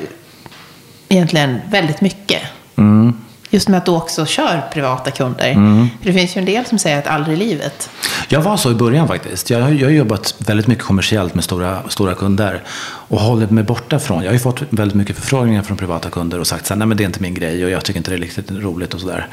[1.08, 2.42] egentligen väldigt mycket.
[2.76, 3.20] Mm.
[3.54, 5.54] Just med att du också kör privata kunder.
[6.00, 7.90] För det finns ju en del som säger att aldrig i livet.
[8.28, 9.50] Jag var så i början faktiskt.
[9.50, 12.62] Jag har, jag har jobbat väldigt mycket kommersiellt med stora, stora kunder.
[12.84, 14.22] Och hållit mig borta från.
[14.22, 16.86] Jag har ju fått väldigt mycket förfrågningar från privata kunder och sagt så här, nej
[16.88, 19.00] men det är inte min grej och jag tycker inte det är riktigt roligt och
[19.00, 19.26] sådär.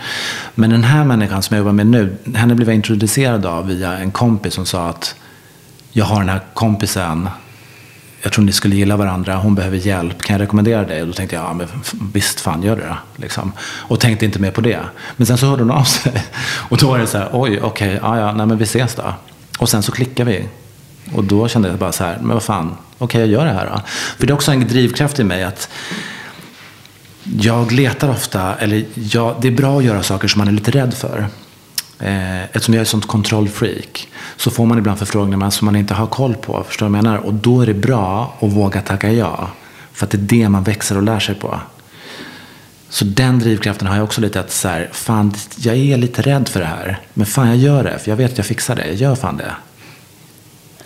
[0.55, 3.97] Men den här människan som jag jobbar med nu, henne blev jag introducerad av via
[3.97, 5.15] en kompis som sa att
[5.91, 7.29] jag har den här kompisen
[8.21, 11.01] jag tror ni skulle gilla varandra, hon behöver hjälp, kan jag rekommendera dig?
[11.01, 11.67] Och då tänkte jag, ja men
[12.13, 12.97] visst fan gör det då.
[13.15, 13.51] Liksom.
[13.61, 14.79] Och tänkte inte mer på det.
[15.17, 16.23] Men sen så hörde hon av sig.
[16.69, 19.13] Och då var det så här, oj, okej, ja, ja, nej men vi ses då.
[19.59, 20.45] Och sen så klickade vi.
[21.13, 23.65] Och då kände jag bara så här, men vad fan, okej jag gör det här
[23.65, 23.81] då.
[24.17, 25.69] För det är också en drivkraft i mig att
[27.23, 30.71] jag letar ofta, eller jag, det är bra att göra saker som man är lite
[30.71, 31.27] rädd för.
[31.99, 34.07] Eh, eftersom jag är ett sånt kontrollfreak
[34.37, 36.63] så får man ibland förfrågningar som man inte har koll på.
[36.67, 37.17] Förstår du vad jag menar?
[37.17, 39.49] Och då är det bra att våga tacka ja.
[39.93, 41.59] För att det är det man växer och lär sig på.
[42.89, 46.47] Så den drivkraften har jag också lite att så här, fan, jag är lite rädd
[46.47, 46.99] för det här.
[47.13, 47.99] Men fan, jag gör det.
[47.99, 48.87] För jag vet att jag fixar det.
[48.87, 49.51] Jag gör fan det.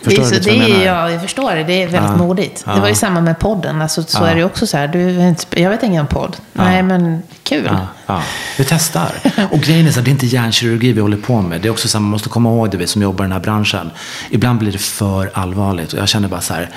[0.04, 1.64] Det är, Förstår så, du lite det jag är, ja, jag förstår det.
[1.64, 2.16] Det är väldigt Ja.
[2.16, 2.62] modigt.
[2.66, 2.74] Ja.
[2.74, 3.82] Det var ju samma med podden.
[3.82, 4.26] Alltså, så Ja.
[4.28, 4.88] är det också så här.
[4.88, 6.36] Du, jag vet ingen podd.
[6.52, 7.64] Nej, men kul.
[7.72, 8.22] Ja, ja.
[8.58, 9.10] Vi testar.
[9.50, 11.60] Och grejen är så att det är inte hjärnkirurgi vi håller på med.
[11.60, 13.32] Det är också så att man måste komma ihåg det, vi som jobbar i den
[13.32, 13.90] här branschen.
[14.30, 15.92] Ibland blir det för allvarligt.
[15.92, 16.70] Och jag känner bara så här.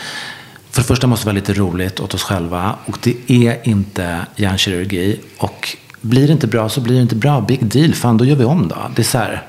[0.72, 2.76] För det första måste det vara lite roligt åt oss själva.
[2.86, 5.20] Och det är inte hjärnkirurgi.
[5.38, 7.42] Och blir det inte bra så blir det inte bra.
[7.42, 7.94] Big deal.
[7.94, 8.76] Fan, då gör vi om då.
[8.96, 9.42] Det är så här.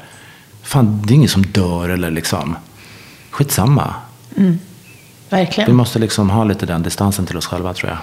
[0.62, 2.56] Fan, det är ingen som dör eller liksom.
[3.30, 3.94] Skitsamma.
[4.34, 4.58] Vi
[5.30, 5.76] Verkligen.
[5.76, 7.98] måste liksom ha lite den distansen till oss själva tror jag.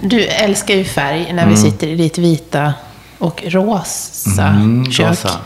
[0.00, 2.74] Du älskar ju färg när vi sitter i ditt vita
[3.18, 5.06] och rosa Mm, kök.
[5.10, 5.38] rosa.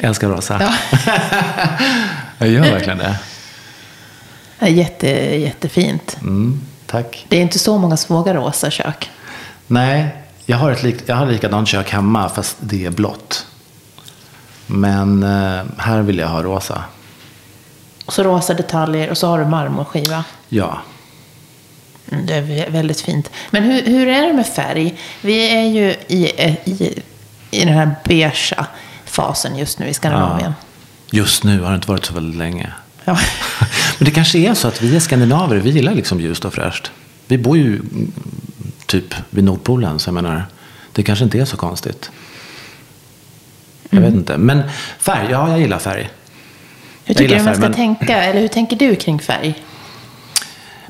[0.00, 0.58] Jag älskar rosa.
[0.60, 0.74] Ja.
[2.38, 3.16] Jag gör verkligen det.
[4.68, 6.16] Jätte, jättefint.
[6.20, 7.26] Mm, tack.
[7.28, 9.10] Det är inte så många som vågar rosa kök.
[9.66, 13.46] Nej, jag har ett lik, jag har likadant kök hemma fast det är blått.
[14.66, 16.84] Men eh, här vill jag ha rosa.
[18.06, 20.24] Och så rosa detaljer och så har du marmorskiva.
[20.48, 20.78] Ja.
[22.12, 23.30] Mm, Det är vä- väldigt fint.
[23.50, 24.98] Men hur, hur är det med färg?
[25.20, 27.02] Vi är ju i, eh, i,
[27.50, 28.66] i den här beigea
[29.04, 30.54] fasen just nu i Skandinavien.
[31.10, 32.72] Just nu har det inte varit så väldigt länge.
[33.04, 33.18] Ja.
[33.98, 36.90] Men det kanske är så att vi är skandinaver, vi gillar liksom ljust och fräscht.
[37.26, 37.80] Vi bor ju
[39.00, 40.46] typ vid Nordpolen, så jag menar,
[40.92, 42.10] det kanske inte är så konstigt.
[43.90, 44.36] Jag vet inte.
[44.38, 44.62] Men
[44.98, 46.10] färg, ja jag gillar färg.
[47.04, 48.22] Hur tycker du man ska men- tänka?
[48.22, 49.64] Eller hur tänker du kring färg?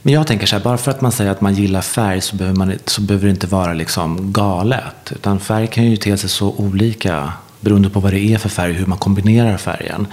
[0.03, 2.37] Men jag tänker så här, bara för att man säger att man gillar färg så
[2.37, 5.13] behöver, man, så behöver det inte vara liksom galet.
[5.13, 7.33] Utan färg kan ju te sig så olika
[7.65, 10.07] beroende på vad det är för färg, hur man kombinerar färgen.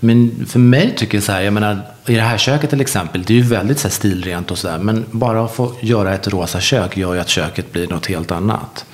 [0.00, 3.22] Men för mig tycker jag så här, jag menar, i det här köket till exempel,
[3.22, 4.78] det är ju väldigt så här stilrent och sådär.
[4.78, 8.30] Men bara att få göra ett rosa kök gör ju att köket blir något helt
[8.30, 8.84] annat.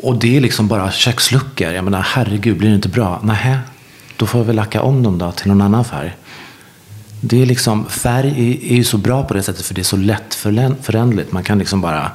[0.00, 1.72] Och det är liksom bara köksluckor.
[1.72, 3.20] Jag menar, herregud, blir det inte bra?
[3.22, 3.58] Nähä,
[4.16, 6.16] då får jag väl lacka om dem då till någon annan färg.
[7.20, 8.28] Det är liksom, färg
[8.70, 10.34] är, ju så bra på det sättet för det är så lätt
[10.80, 11.32] förändligt.
[11.32, 12.10] Man kan liksom bara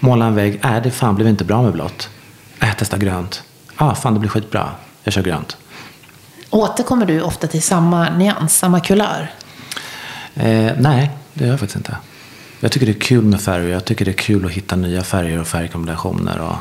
[0.00, 0.60] måla en vägg.
[0.64, 2.08] Äh, det fan blev inte bra med blått.
[2.60, 3.42] Äh, testa grönt.
[3.76, 4.70] Ah, fan det blir skitbra.
[5.02, 5.56] Jag kör grönt.
[6.50, 9.30] Återkommer du ofta till samma nyans, samma kulör?
[10.34, 11.96] Eh, nej, det gör jag faktiskt inte.
[12.60, 14.76] Jag tycker det är kul med färg och jag tycker det är kul att hitta
[14.76, 16.40] nya färger och färgkombinationer.
[16.40, 16.56] Och...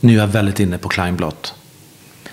[0.00, 1.54] Nu är jag väldigt inne på kleinblått.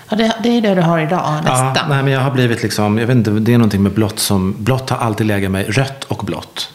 [0.08, 1.74] Ja, det, det är det du har idag, nästan.
[1.76, 4.18] Ja, nej, men jag har blivit liksom, jag vet inte, det är någonting med blått
[4.18, 6.72] som, blått har alltid legat mig, rött och blått.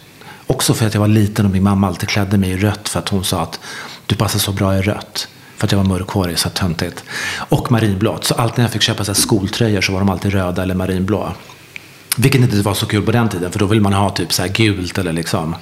[0.48, 3.00] Också för att jag var liten och min mamma alltid klädde mig i rött för
[3.00, 3.60] att hon sa att
[4.06, 5.28] du passar så bra i rött.
[5.62, 7.04] För att jag var mörkhårig, så töntigt.
[7.38, 8.24] Och marinblått.
[8.24, 11.32] Så alltid när jag fick köpa så skoltröjor så var de alltid röda eller marinblå.
[12.18, 14.44] Vilket inte var så kul på den tiden, för då vill man ha typ så
[14.54, 15.56] gult eller liksom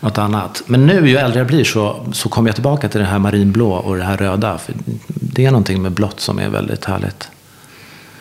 [0.00, 0.62] något annat.
[0.66, 3.72] Men nu, ju äldre jag blir, så, så kommer jag tillbaka till det här marinblå
[3.72, 4.58] och det här röda.
[4.58, 4.74] För
[5.06, 7.28] det är någonting med blått som är väldigt härligt.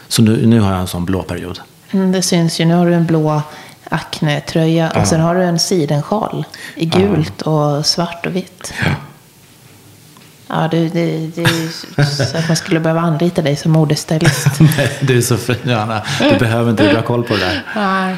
[0.08, 1.60] Så nu, nu har jag en sån blå period.
[1.92, 2.66] Mm, det syns ju.
[2.66, 3.42] Nu har du en blå
[3.90, 8.74] Acne-tröja och sen har du en sidensjal i gult och svart och vitt.
[8.86, 8.92] Ja,
[10.52, 11.70] det, det, det är ju
[12.06, 14.48] så att man skulle behöva anlita dig som modestylist.
[14.60, 16.02] Nej, du är så fin Johanna.
[16.20, 17.64] Du behöver inte, du har koll på det där.
[17.76, 18.16] Nej.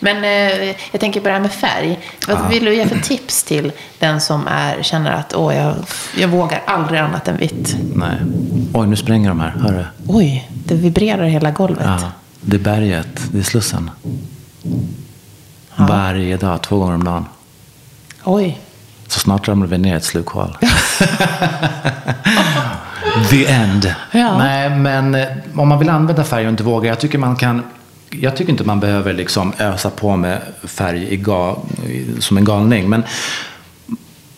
[0.00, 1.98] Men eh, jag tänker på det här med färg.
[2.28, 5.74] Vad vill du ge för tips till den som är, känner att åh, jag,
[6.16, 7.76] jag vågar aldrig annat än vitt?
[7.94, 8.16] Nej.
[8.74, 9.50] Oj, nu spränger de här.
[9.50, 9.86] Hör du?
[10.06, 11.86] Oj, det vibrerar hela golvet.
[11.86, 13.08] Ja, det är berget.
[13.32, 13.90] Det är Slussen.
[15.76, 17.24] Varje dag, två gånger om dagen.
[18.24, 18.58] Oj.
[19.06, 20.58] Så snart ramlar vi ner i ett slukhål.
[23.30, 23.94] The end.
[24.12, 24.38] Ja.
[24.38, 26.88] Nej, men eh, om man vill använda färg och inte vågar.
[26.88, 27.62] Jag tycker man kan
[28.10, 31.56] jag tycker inte man behöver liksom ösa på med färg i ga,
[32.18, 32.88] som en galning.
[32.88, 33.02] Men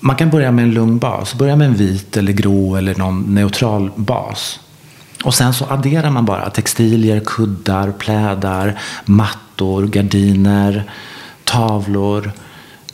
[0.01, 1.35] man kan börja med en lugn bas.
[1.35, 4.61] Börja med en vit eller grå eller någon neutral bas.
[5.25, 10.85] Och sen så adderar man bara textilier, kuddar, plädar, mattor, gardiner,
[11.45, 12.33] tavlor.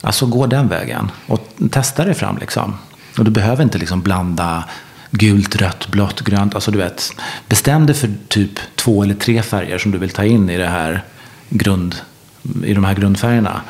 [0.05, 2.77] Alltså gå den vägen och testa dig fram liksom.
[3.17, 4.63] Och du behöver inte liksom blanda
[5.11, 6.55] gult, rött, blått, grönt.
[6.55, 7.11] Alltså du vet,
[7.47, 10.67] bestäm dig för typ två eller tre färger som du vill ta in i det
[10.67, 11.03] här
[11.49, 11.95] grund,
[12.63, 13.61] i de här grundfärgerna.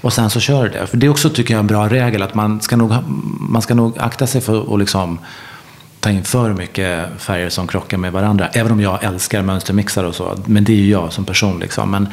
[0.00, 0.86] Och sen så kör du det.
[0.86, 2.94] För det är också tycker jag en bra regel att man ska nog,
[3.40, 5.18] man ska nog akta sig för att liksom
[6.00, 8.48] ta in för mycket färger som krockar med varandra.
[8.48, 10.38] Även om jag älskar mönstermixar och så.
[10.46, 11.60] Men det är ju jag som person.
[11.60, 11.90] Liksom.
[11.90, 12.08] Men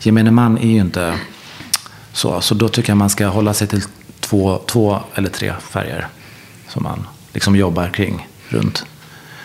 [0.00, 1.14] gemene man är ju inte
[2.16, 2.40] så.
[2.40, 3.82] Så då tycker jag man ska hålla sig till
[4.20, 6.06] två, två eller tre färger.
[6.68, 8.84] Som man liksom jobbar kring runt.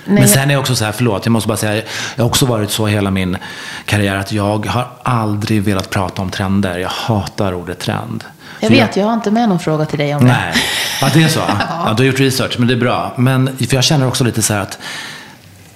[0.06, 0.20] Nej.
[0.20, 1.84] Men sen är jag också så här, förlåt, jag måste bara säga,
[2.16, 3.38] jag har också varit så hela min
[3.86, 6.78] karriär att jag har aldrig velat prata om trender.
[6.78, 8.24] Jag hatar ordet trend.
[8.60, 10.28] Jag För vet, jag har inte med någon fråga till dig om det.
[10.28, 10.54] Nej,
[11.02, 11.40] ja, det är så.
[11.70, 13.14] Ja, du har gjort research, men det är bra.
[13.18, 14.80] Men, för jag känner också lite så här att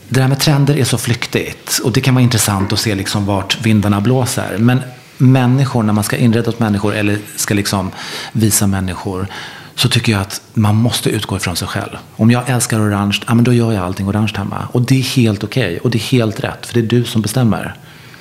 [0.08, 1.80] det där med trender är så flyktigt.
[1.84, 4.56] Och det kan vara intressant att se liksom vart vindarna blåser.
[4.58, 4.82] Men
[5.18, 7.92] människor, när man ska inreda åt människor eller ska liksom
[8.32, 9.28] visa människor.
[9.76, 11.98] Så tycker jag att man måste utgå ifrån sig själv.
[12.16, 14.68] Om jag älskar orange, ja, men då gör jag allting orange hemma.
[14.72, 15.80] Och det är helt okej.
[15.80, 16.66] Och det är helt rätt.
[16.66, 17.76] För det är du som bestämmer.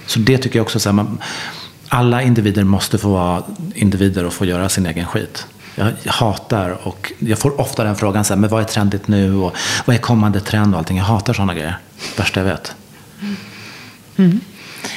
[0.07, 0.81] Så det tycker jag också.
[0.81, 1.19] Så här, man,
[1.89, 3.43] alla individer måste få vara
[3.75, 5.47] individer och få göra sin egen skit.
[5.75, 9.35] Jag hatar och jag får ofta den frågan, så här, men vad är trendigt nu
[9.35, 10.97] och vad är kommande trend och allting.
[10.97, 11.79] Jag hatar sådana grejer.
[12.17, 12.75] Värsta jag vet.
[14.17, 14.41] Mm.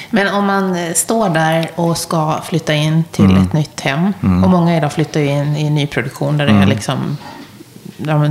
[0.09, 3.43] Men om man eh, står där och ska flytta in till Mm.
[3.43, 4.13] ett nytt hem.
[4.43, 6.63] Och många idag flyttar ju in i nyproduktion där det Mm.
[6.63, 7.17] är liksom
[7.97, 8.29] ja,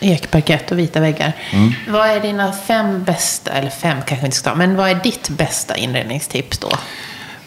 [0.00, 1.32] ekparkett och vita väggar.
[1.50, 1.72] Mm.
[1.88, 5.28] Vad är dina fem bästa, eller fem kanske inte ska ta, men vad är ditt
[5.28, 6.70] bästa inredningstips då?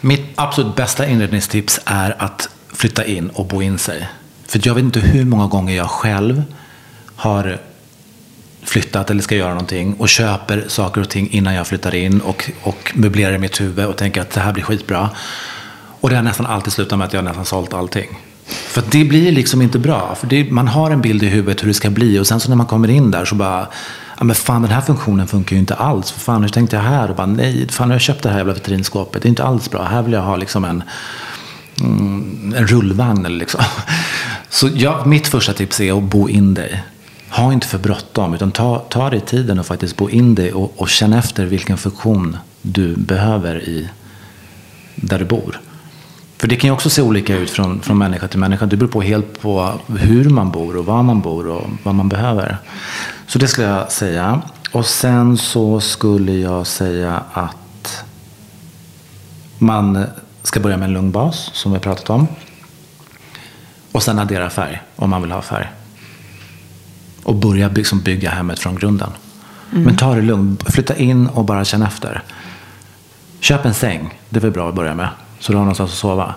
[0.00, 4.08] Mitt absolut bästa inredningstips är att flytta in och bo in sig.
[4.48, 6.42] För jag vet inte hur många gånger jag själv
[7.16, 7.58] har
[8.66, 12.50] flyttat eller ska göra någonting och köper saker och ting innan jag flyttar in och,
[12.62, 15.10] och möblerar i mitt huvud och tänker att det här blir skitbra.
[16.00, 18.08] Och det har nästan alltid slutat med att jag nästan sålt allting.
[18.46, 20.14] För det blir liksom inte bra.
[20.20, 22.48] För det, man har en bild i huvudet hur det ska bli och sen så
[22.48, 23.68] när man kommer in där så bara
[24.18, 26.10] Ja men fan den här funktionen funkar ju inte alls.
[26.10, 27.10] För fan hur tänkte jag här?
[27.10, 29.22] Och bara nej, fan har jag köpt det här jävla vitrinskåpet?
[29.22, 29.82] Det är inte alls bra.
[29.82, 30.82] Här vill jag ha liksom en,
[31.80, 33.60] mm, en rullvagn eller liksom.
[34.48, 36.82] Så ja, mitt första tips är att bo in dig.
[37.36, 40.72] Ha inte för bråttom, utan ta, ta dig tiden och faktiskt bo in dig och,
[40.76, 43.88] och känn efter vilken funktion du behöver i
[44.94, 45.60] där du bor.
[46.36, 48.66] För det kan ju också se olika ut från, från människa till människa.
[48.66, 52.08] Det beror på helt på hur man bor och var man bor och vad man
[52.08, 52.58] behöver.
[53.26, 54.42] Så det skulle jag säga.
[54.72, 58.04] Och sen så skulle jag säga att
[59.58, 60.04] man
[60.42, 62.26] ska börja med en lugn bas, som vi har pratat om.
[63.92, 65.68] Och sen addera färg, om man vill ha färg.
[67.26, 69.10] Och börja liksom bygga hemmet från grunden.
[69.72, 69.84] Mm.
[69.84, 70.72] Men ta det lugnt.
[70.72, 72.22] Flytta in och bara känn efter.
[73.40, 74.18] Köp en säng.
[74.28, 75.08] Det är väl bra att börja med.
[75.40, 76.34] Så du har någonstans att sova.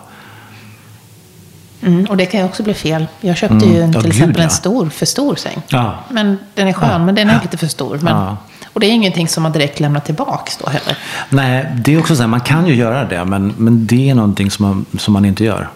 [1.82, 3.08] Mm, och det kan ju också bli fel.
[3.22, 3.70] Jag köpte mm.
[3.70, 4.44] ju till ja, exempel gud, ja.
[4.44, 5.62] en stor, för stor säng.
[5.68, 6.00] Ja.
[6.10, 8.00] Men den är skön, men den är lite för stor.
[8.02, 8.36] Men,
[8.74, 10.98] Och det är ingenting som man direkt lämnar tillbaka då heller.
[11.30, 14.16] Nej, det är också så här, man kan ju göra det, men, men det är
[14.16, 15.70] någonting som man, som man inte gör.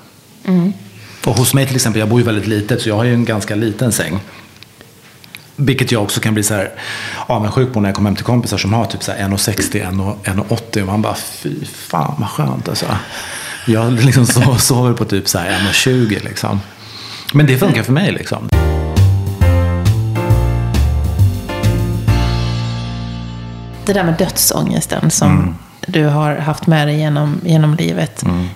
[0.45, 0.73] Mm.
[1.25, 3.25] Och hos mig till exempel, jag bor ju väldigt litet, så jag har ju en
[3.25, 4.19] ganska liten säng.
[5.55, 6.71] Vilket jag också kan bli så här
[7.27, 11.01] avundsjuk på när jag kommer hem till kompisar som har typ 1,60, 1,80 och man
[11.01, 12.85] bara fy fan vad skönt alltså.
[13.67, 14.25] Jag liksom
[14.57, 16.61] sover på typ 1,20 liksom.
[17.33, 18.49] Men det funkar för mig liksom.
[23.85, 25.55] Det där med dödsångesten som mm.
[25.87, 28.23] du har haft med dig genom, genom livet.
[28.23, 28.47] Mm.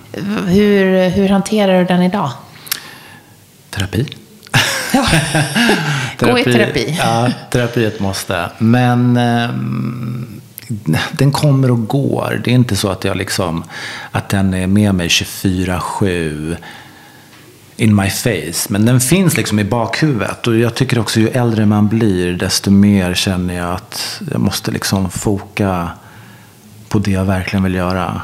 [0.46, 2.30] Hur, hur hanterar du den idag?
[3.70, 4.06] Terapi.
[4.94, 5.06] Ja.
[6.26, 6.96] Gå i terapi.
[6.98, 8.50] Ja, terapi är ett måste.
[8.58, 9.50] Men eh,
[11.12, 12.40] den kommer och går.
[12.44, 13.64] Det är inte så att, jag liksom,
[14.10, 16.56] att den är med mig 24-7
[17.76, 18.68] in my face.
[18.68, 20.46] Men den finns liksom i bakhuvudet.
[20.46, 24.70] Och jag tycker också ju äldre man blir, desto mer känner jag att jag måste
[24.70, 25.90] liksom foka
[26.88, 28.22] på det jag verkligen vill göra.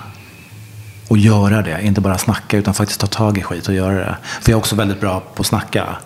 [1.08, 4.16] Och göra det, inte bara snacka utan faktiskt ta tag i skit och göra det.
[4.22, 5.96] För jag är också väldigt bra på att snacka.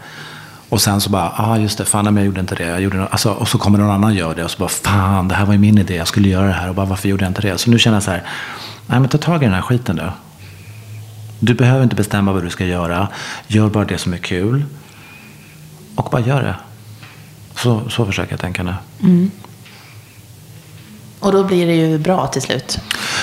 [0.68, 2.64] Och sen så bara, ja ah, just det, fan jag gjorde inte det.
[2.64, 5.28] Jag gjorde alltså, och så kommer någon annan och gör det och så bara, fan
[5.28, 7.24] det här var ju min idé, jag skulle göra det här och bara varför gjorde
[7.24, 7.58] jag inte det?
[7.58, 8.22] Så nu känner jag så här,
[8.86, 10.10] nej men ta tag i den här skiten nu.
[11.40, 13.08] Du behöver inte bestämma vad du ska göra,
[13.46, 14.64] gör bara det som är kul.
[15.94, 16.54] Och bara gör det.
[17.54, 18.74] Så, så försöker jag tänka nu.
[19.02, 19.30] Mm.
[21.20, 22.80] Och då blir det ju bra till slut.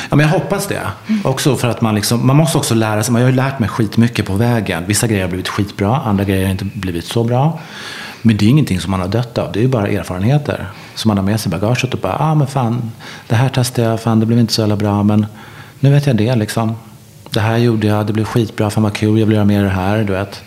[0.10, 0.82] Ja, men jag hoppas det.
[1.24, 3.14] Också för att man, liksom, man måste också lära sig.
[3.14, 4.84] Man har ju lärt mig skitmycket på vägen.
[4.88, 7.60] Vissa grejer har blivit skitbra, andra grejer har inte blivit så bra.
[8.22, 9.51] Men det är ingenting som man har dött av.
[9.51, 11.93] Det är ju bara erfarenheter som man har med sig i bagaget.
[11.93, 12.91] Och bara, ah, men fan,
[13.28, 15.03] det här testade jag, fan det blev inte så jävla bra.
[15.03, 15.26] Men
[15.80, 16.76] nu vet jag det liksom.
[17.30, 19.64] Det här gjorde jag, det blev skitbra, fan vad kul, jag vill göra mer av
[19.64, 19.97] det här.
[19.97, 20.43] Du vet.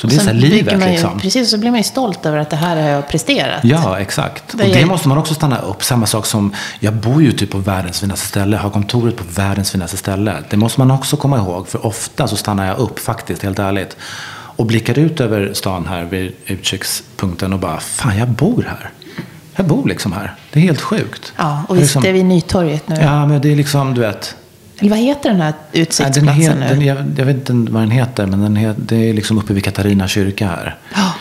[0.00, 1.20] Så det är så livet ju, liksom.
[1.20, 3.60] Precis, så blir man ju stolt över att det här har jag presterat.
[3.64, 4.44] Ja, exakt.
[4.52, 5.84] Det och det måste man också stanna upp.
[5.84, 9.70] Samma sak som, jag bor ju typ på världens finaste ställe, har kontoret på världens
[9.70, 10.34] finaste ställe.
[10.50, 13.96] Det måste man också komma ihåg, för ofta så stannar jag upp faktiskt, helt ärligt.
[14.30, 18.90] Och blickar ut över stan här vid utkikspunkten och bara, fan jag bor här.
[19.56, 20.34] Jag bor liksom här.
[20.52, 21.32] Det är helt sjukt.
[21.36, 22.96] Ja, och vi liksom, sitter vid Nytorget nu.
[23.00, 24.36] Ja, men det är liksom, du vet.
[24.78, 26.66] Eller vad heter den här utsiktsplatsen ja, den nu?
[26.68, 29.52] Den, jag, jag, vet inte vad den heter, men den het, det är liksom uppe
[29.52, 30.76] vid Katarina kyrka här.
[30.94, 31.14] Ja.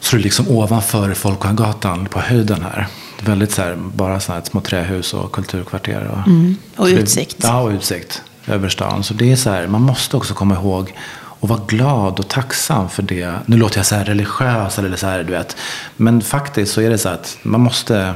[0.00, 2.86] Så det är liksom ovanför Folkungagatan på höjden här.
[3.22, 6.10] Väldigt så här, bara så här små trähus och kulturkvarter.
[6.12, 6.56] Och, mm.
[6.76, 7.36] och utsikt.
[7.42, 9.04] ja, och utsikt över stan.
[9.04, 10.94] Så det är så här, man måste också komma ihåg
[11.40, 13.32] och vara glad och tacksam för det.
[13.46, 15.56] Nu låter jag så här religiös eller så här, du vet.
[15.96, 18.14] Men faktiskt så är det så att man måste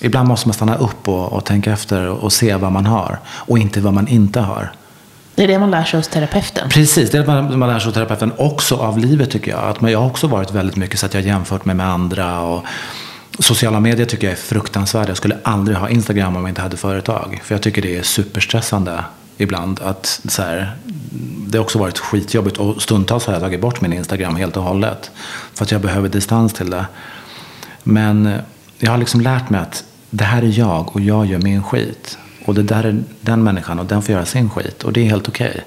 [0.00, 3.58] Ibland måste man stanna upp och, och tänka efter och, se vad man har och
[3.58, 4.72] inte vad man inte har.
[5.34, 6.68] Det är det man lär sig hos terapeuten.
[6.68, 8.32] Precis, det är det man, man lär sig hos terapeuten.
[8.36, 9.64] Också av livet tycker jag.
[9.64, 12.40] Att man, jag har också varit väldigt mycket så att jag jämfört mig med andra.
[12.40, 12.64] Och,
[13.38, 15.08] Sociala medier tycker jag är fruktansvärda.
[15.08, 17.40] Jag skulle aldrig ha Instagram om jag inte hade företag.
[17.44, 19.04] För jag tycker det är superstressande
[19.36, 19.80] ibland.
[19.80, 20.76] Att så här,
[21.46, 24.62] det har också varit skitjobbigt och stundtals har jag tagit bort min Instagram helt och
[24.62, 25.10] hållet.
[25.54, 26.86] För att jag behöver distans till det.
[27.82, 28.32] Men
[28.78, 32.18] jag har liksom lärt mig att det här är jag och jag gör min skit.
[32.44, 34.82] Och det där är den människan och den får göra sin skit.
[34.82, 35.50] Och det är helt okej.
[35.50, 35.62] Okay.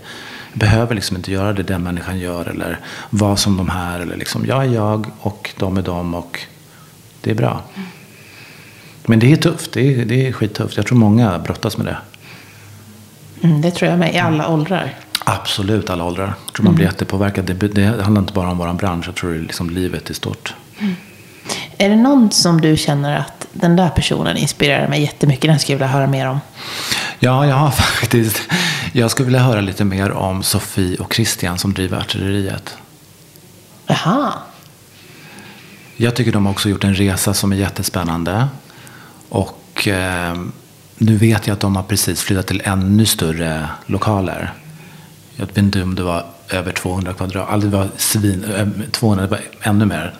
[0.53, 2.79] Behöver liksom inte göra det den människan gör eller
[3.09, 3.99] vara som de här.
[3.99, 6.39] Eller liksom, jag är jag och de är de och
[7.21, 7.61] det är bra.
[9.05, 9.71] Men det är tufft.
[9.73, 10.77] Det är, det är skittufft.
[10.77, 11.97] Jag tror många brottas med det.
[13.47, 14.15] Mm, det tror jag med.
[14.15, 14.95] I alla åldrar.
[15.25, 16.33] Absolut, alla åldrar.
[16.45, 16.93] Jag tror man blir mm.
[16.93, 17.45] jättepåverkad.
[17.45, 19.07] Det, det handlar inte bara om vår bransch.
[19.07, 20.53] Jag tror det är liksom livet i stort.
[20.79, 20.95] Mm.
[21.77, 25.73] Är det någon som du känner att den där personen inspirerar mig jättemycket, den skulle
[25.73, 26.39] jag vilja höra mer om?
[27.19, 28.41] Ja, jag har faktiskt.
[28.93, 32.77] Jag skulle vilja höra lite mer om Sofie och Christian som driver artilleriet.
[33.87, 34.33] Jaha.
[35.97, 38.47] Jag tycker de har också gjort en resa som är jättespännande.
[39.29, 40.35] Och eh,
[40.97, 44.53] nu vet jag att de har precis flyttat till ännu större lokaler.
[45.35, 47.49] Jag vet inte om det var över 200 kvadrat.
[47.49, 48.45] Alltså det var svin,
[48.91, 50.13] 200, det var ännu mer.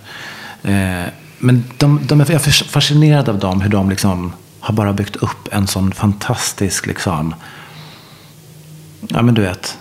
[0.63, 5.16] Eh, men de, de, jag är fascinerad av dem, hur de liksom har bara byggt
[5.16, 7.36] upp en sån fantastisk, liksom,
[9.08, 9.78] ja men du vet,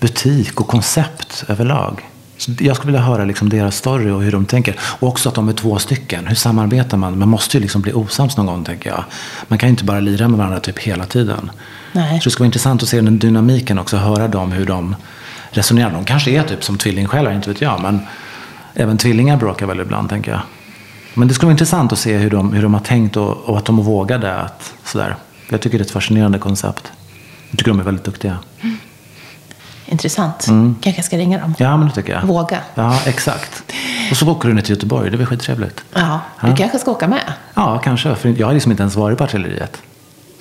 [0.00, 2.08] butik och koncept överlag.
[2.36, 4.76] Så jag skulle vilja höra liksom deras story och hur de tänker.
[4.80, 6.26] Och också att de är två stycken.
[6.26, 7.18] Hur samarbetar man?
[7.18, 9.04] Man måste ju liksom bli osams någon gång, tänker jag.
[9.48, 11.50] Man kan ju inte bara lira med varandra typ hela tiden.
[11.92, 12.20] Nej.
[12.20, 13.96] Så det skulle vara intressant att se den dynamiken också.
[13.96, 14.96] Höra dem, hur de
[15.50, 15.90] resonerar.
[15.90, 17.82] De kanske är typ som tvillingsjälar, inte vet jag.
[17.82, 18.00] Men
[18.74, 20.40] även tvillingar bråkar väl ibland, tänker jag.
[21.14, 23.58] Men det skulle vara intressant att se hur de, hur de har tänkt och, och
[23.58, 24.34] att de vågade.
[24.40, 25.16] Att, sådär.
[25.48, 26.92] Jag tycker det är ett fascinerande koncept.
[27.50, 28.38] Jag tycker de är väldigt duktiga.
[28.60, 28.76] Mm.
[29.86, 30.46] Intressant.
[30.46, 30.76] Mm.
[30.82, 31.54] Kanske ska ringa dem.
[31.58, 32.22] Ja, men det tycker jag.
[32.22, 32.58] Våga.
[32.74, 33.62] Ja, exakt.
[34.10, 35.10] Och så åker du ner till Göteborg.
[35.10, 35.84] Det blir skittrevligt.
[35.94, 36.56] Ja, du ja.
[36.56, 37.32] kanske ska åka med?
[37.54, 38.14] Ja, kanske.
[38.14, 39.82] För jag har liksom inte ens varit på artilleriet.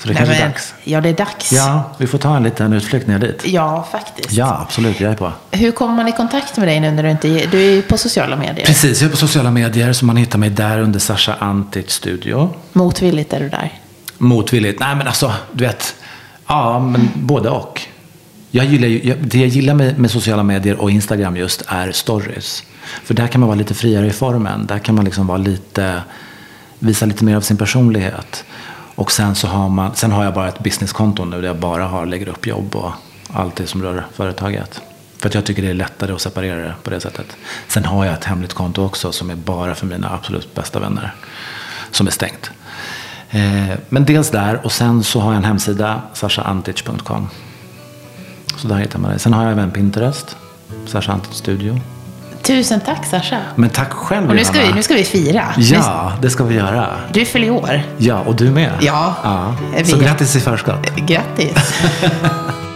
[0.02, 0.74] Så det Nej, kanske är dags.
[0.84, 1.52] Ja, det är dags.
[1.52, 3.42] Ja, vi får ta en liten utflykt ner dit.
[3.46, 4.32] Ja, faktiskt.
[4.32, 5.00] Ja, absolut.
[5.00, 5.32] Jag är på.
[5.52, 7.48] Hur kommer man i kontakt med dig nu när du inte är...
[7.48, 8.66] Du är på sociala medier.
[8.66, 9.94] Precis, jag är på sociala medier.
[9.94, 12.54] Så man hittar mig där under Sasha Antic Studio.
[12.74, 13.80] Motvilligt är du där?
[14.18, 14.80] Motvilligt?
[14.80, 15.96] Nej, men alltså, du vet.
[16.48, 17.82] Ja, men både och.
[18.52, 22.64] Jag gillar ju, det jag gillar med, med, sociala medier och Instagram just är stories.
[23.04, 24.66] För där kan man vara lite friare i formen.
[24.66, 26.02] Där kan man liksom vara lite,
[26.80, 28.44] visa lite mer av sin personlighet.
[28.96, 31.86] Och sen, så har, man, sen har jag bara ett businesskonto nu där jag bara
[31.86, 32.92] har, lägger upp jobb och
[33.34, 34.82] allt det som rör företaget.
[35.18, 37.38] För att jag tycker det är lättare att separera det på det sättet.
[37.68, 41.16] Sen har jag ett hemligt konto också som är bara för mina absolut bästa vänner.
[41.92, 42.52] Som är stängt.
[43.30, 47.30] Eh, men dels där och sen så har jag en hemsida, sashaantic.com.
[48.58, 49.20] Så där hittar man det.
[49.20, 50.38] Sen har jag även Pinterest,
[50.86, 51.80] Sasha Antic Studio.
[52.44, 53.40] Tusen tack Sasha.
[53.56, 55.44] Men tack själv Och nu ska, vi, nu ska vi fira.
[55.58, 56.88] Ja, det ska vi göra.
[57.14, 57.82] Du fyller år.
[57.98, 58.72] Ja, och du med.
[58.82, 59.16] Ja.
[59.24, 59.56] ja.
[59.86, 60.96] Så grattis i förskott.
[60.96, 61.84] Grattis.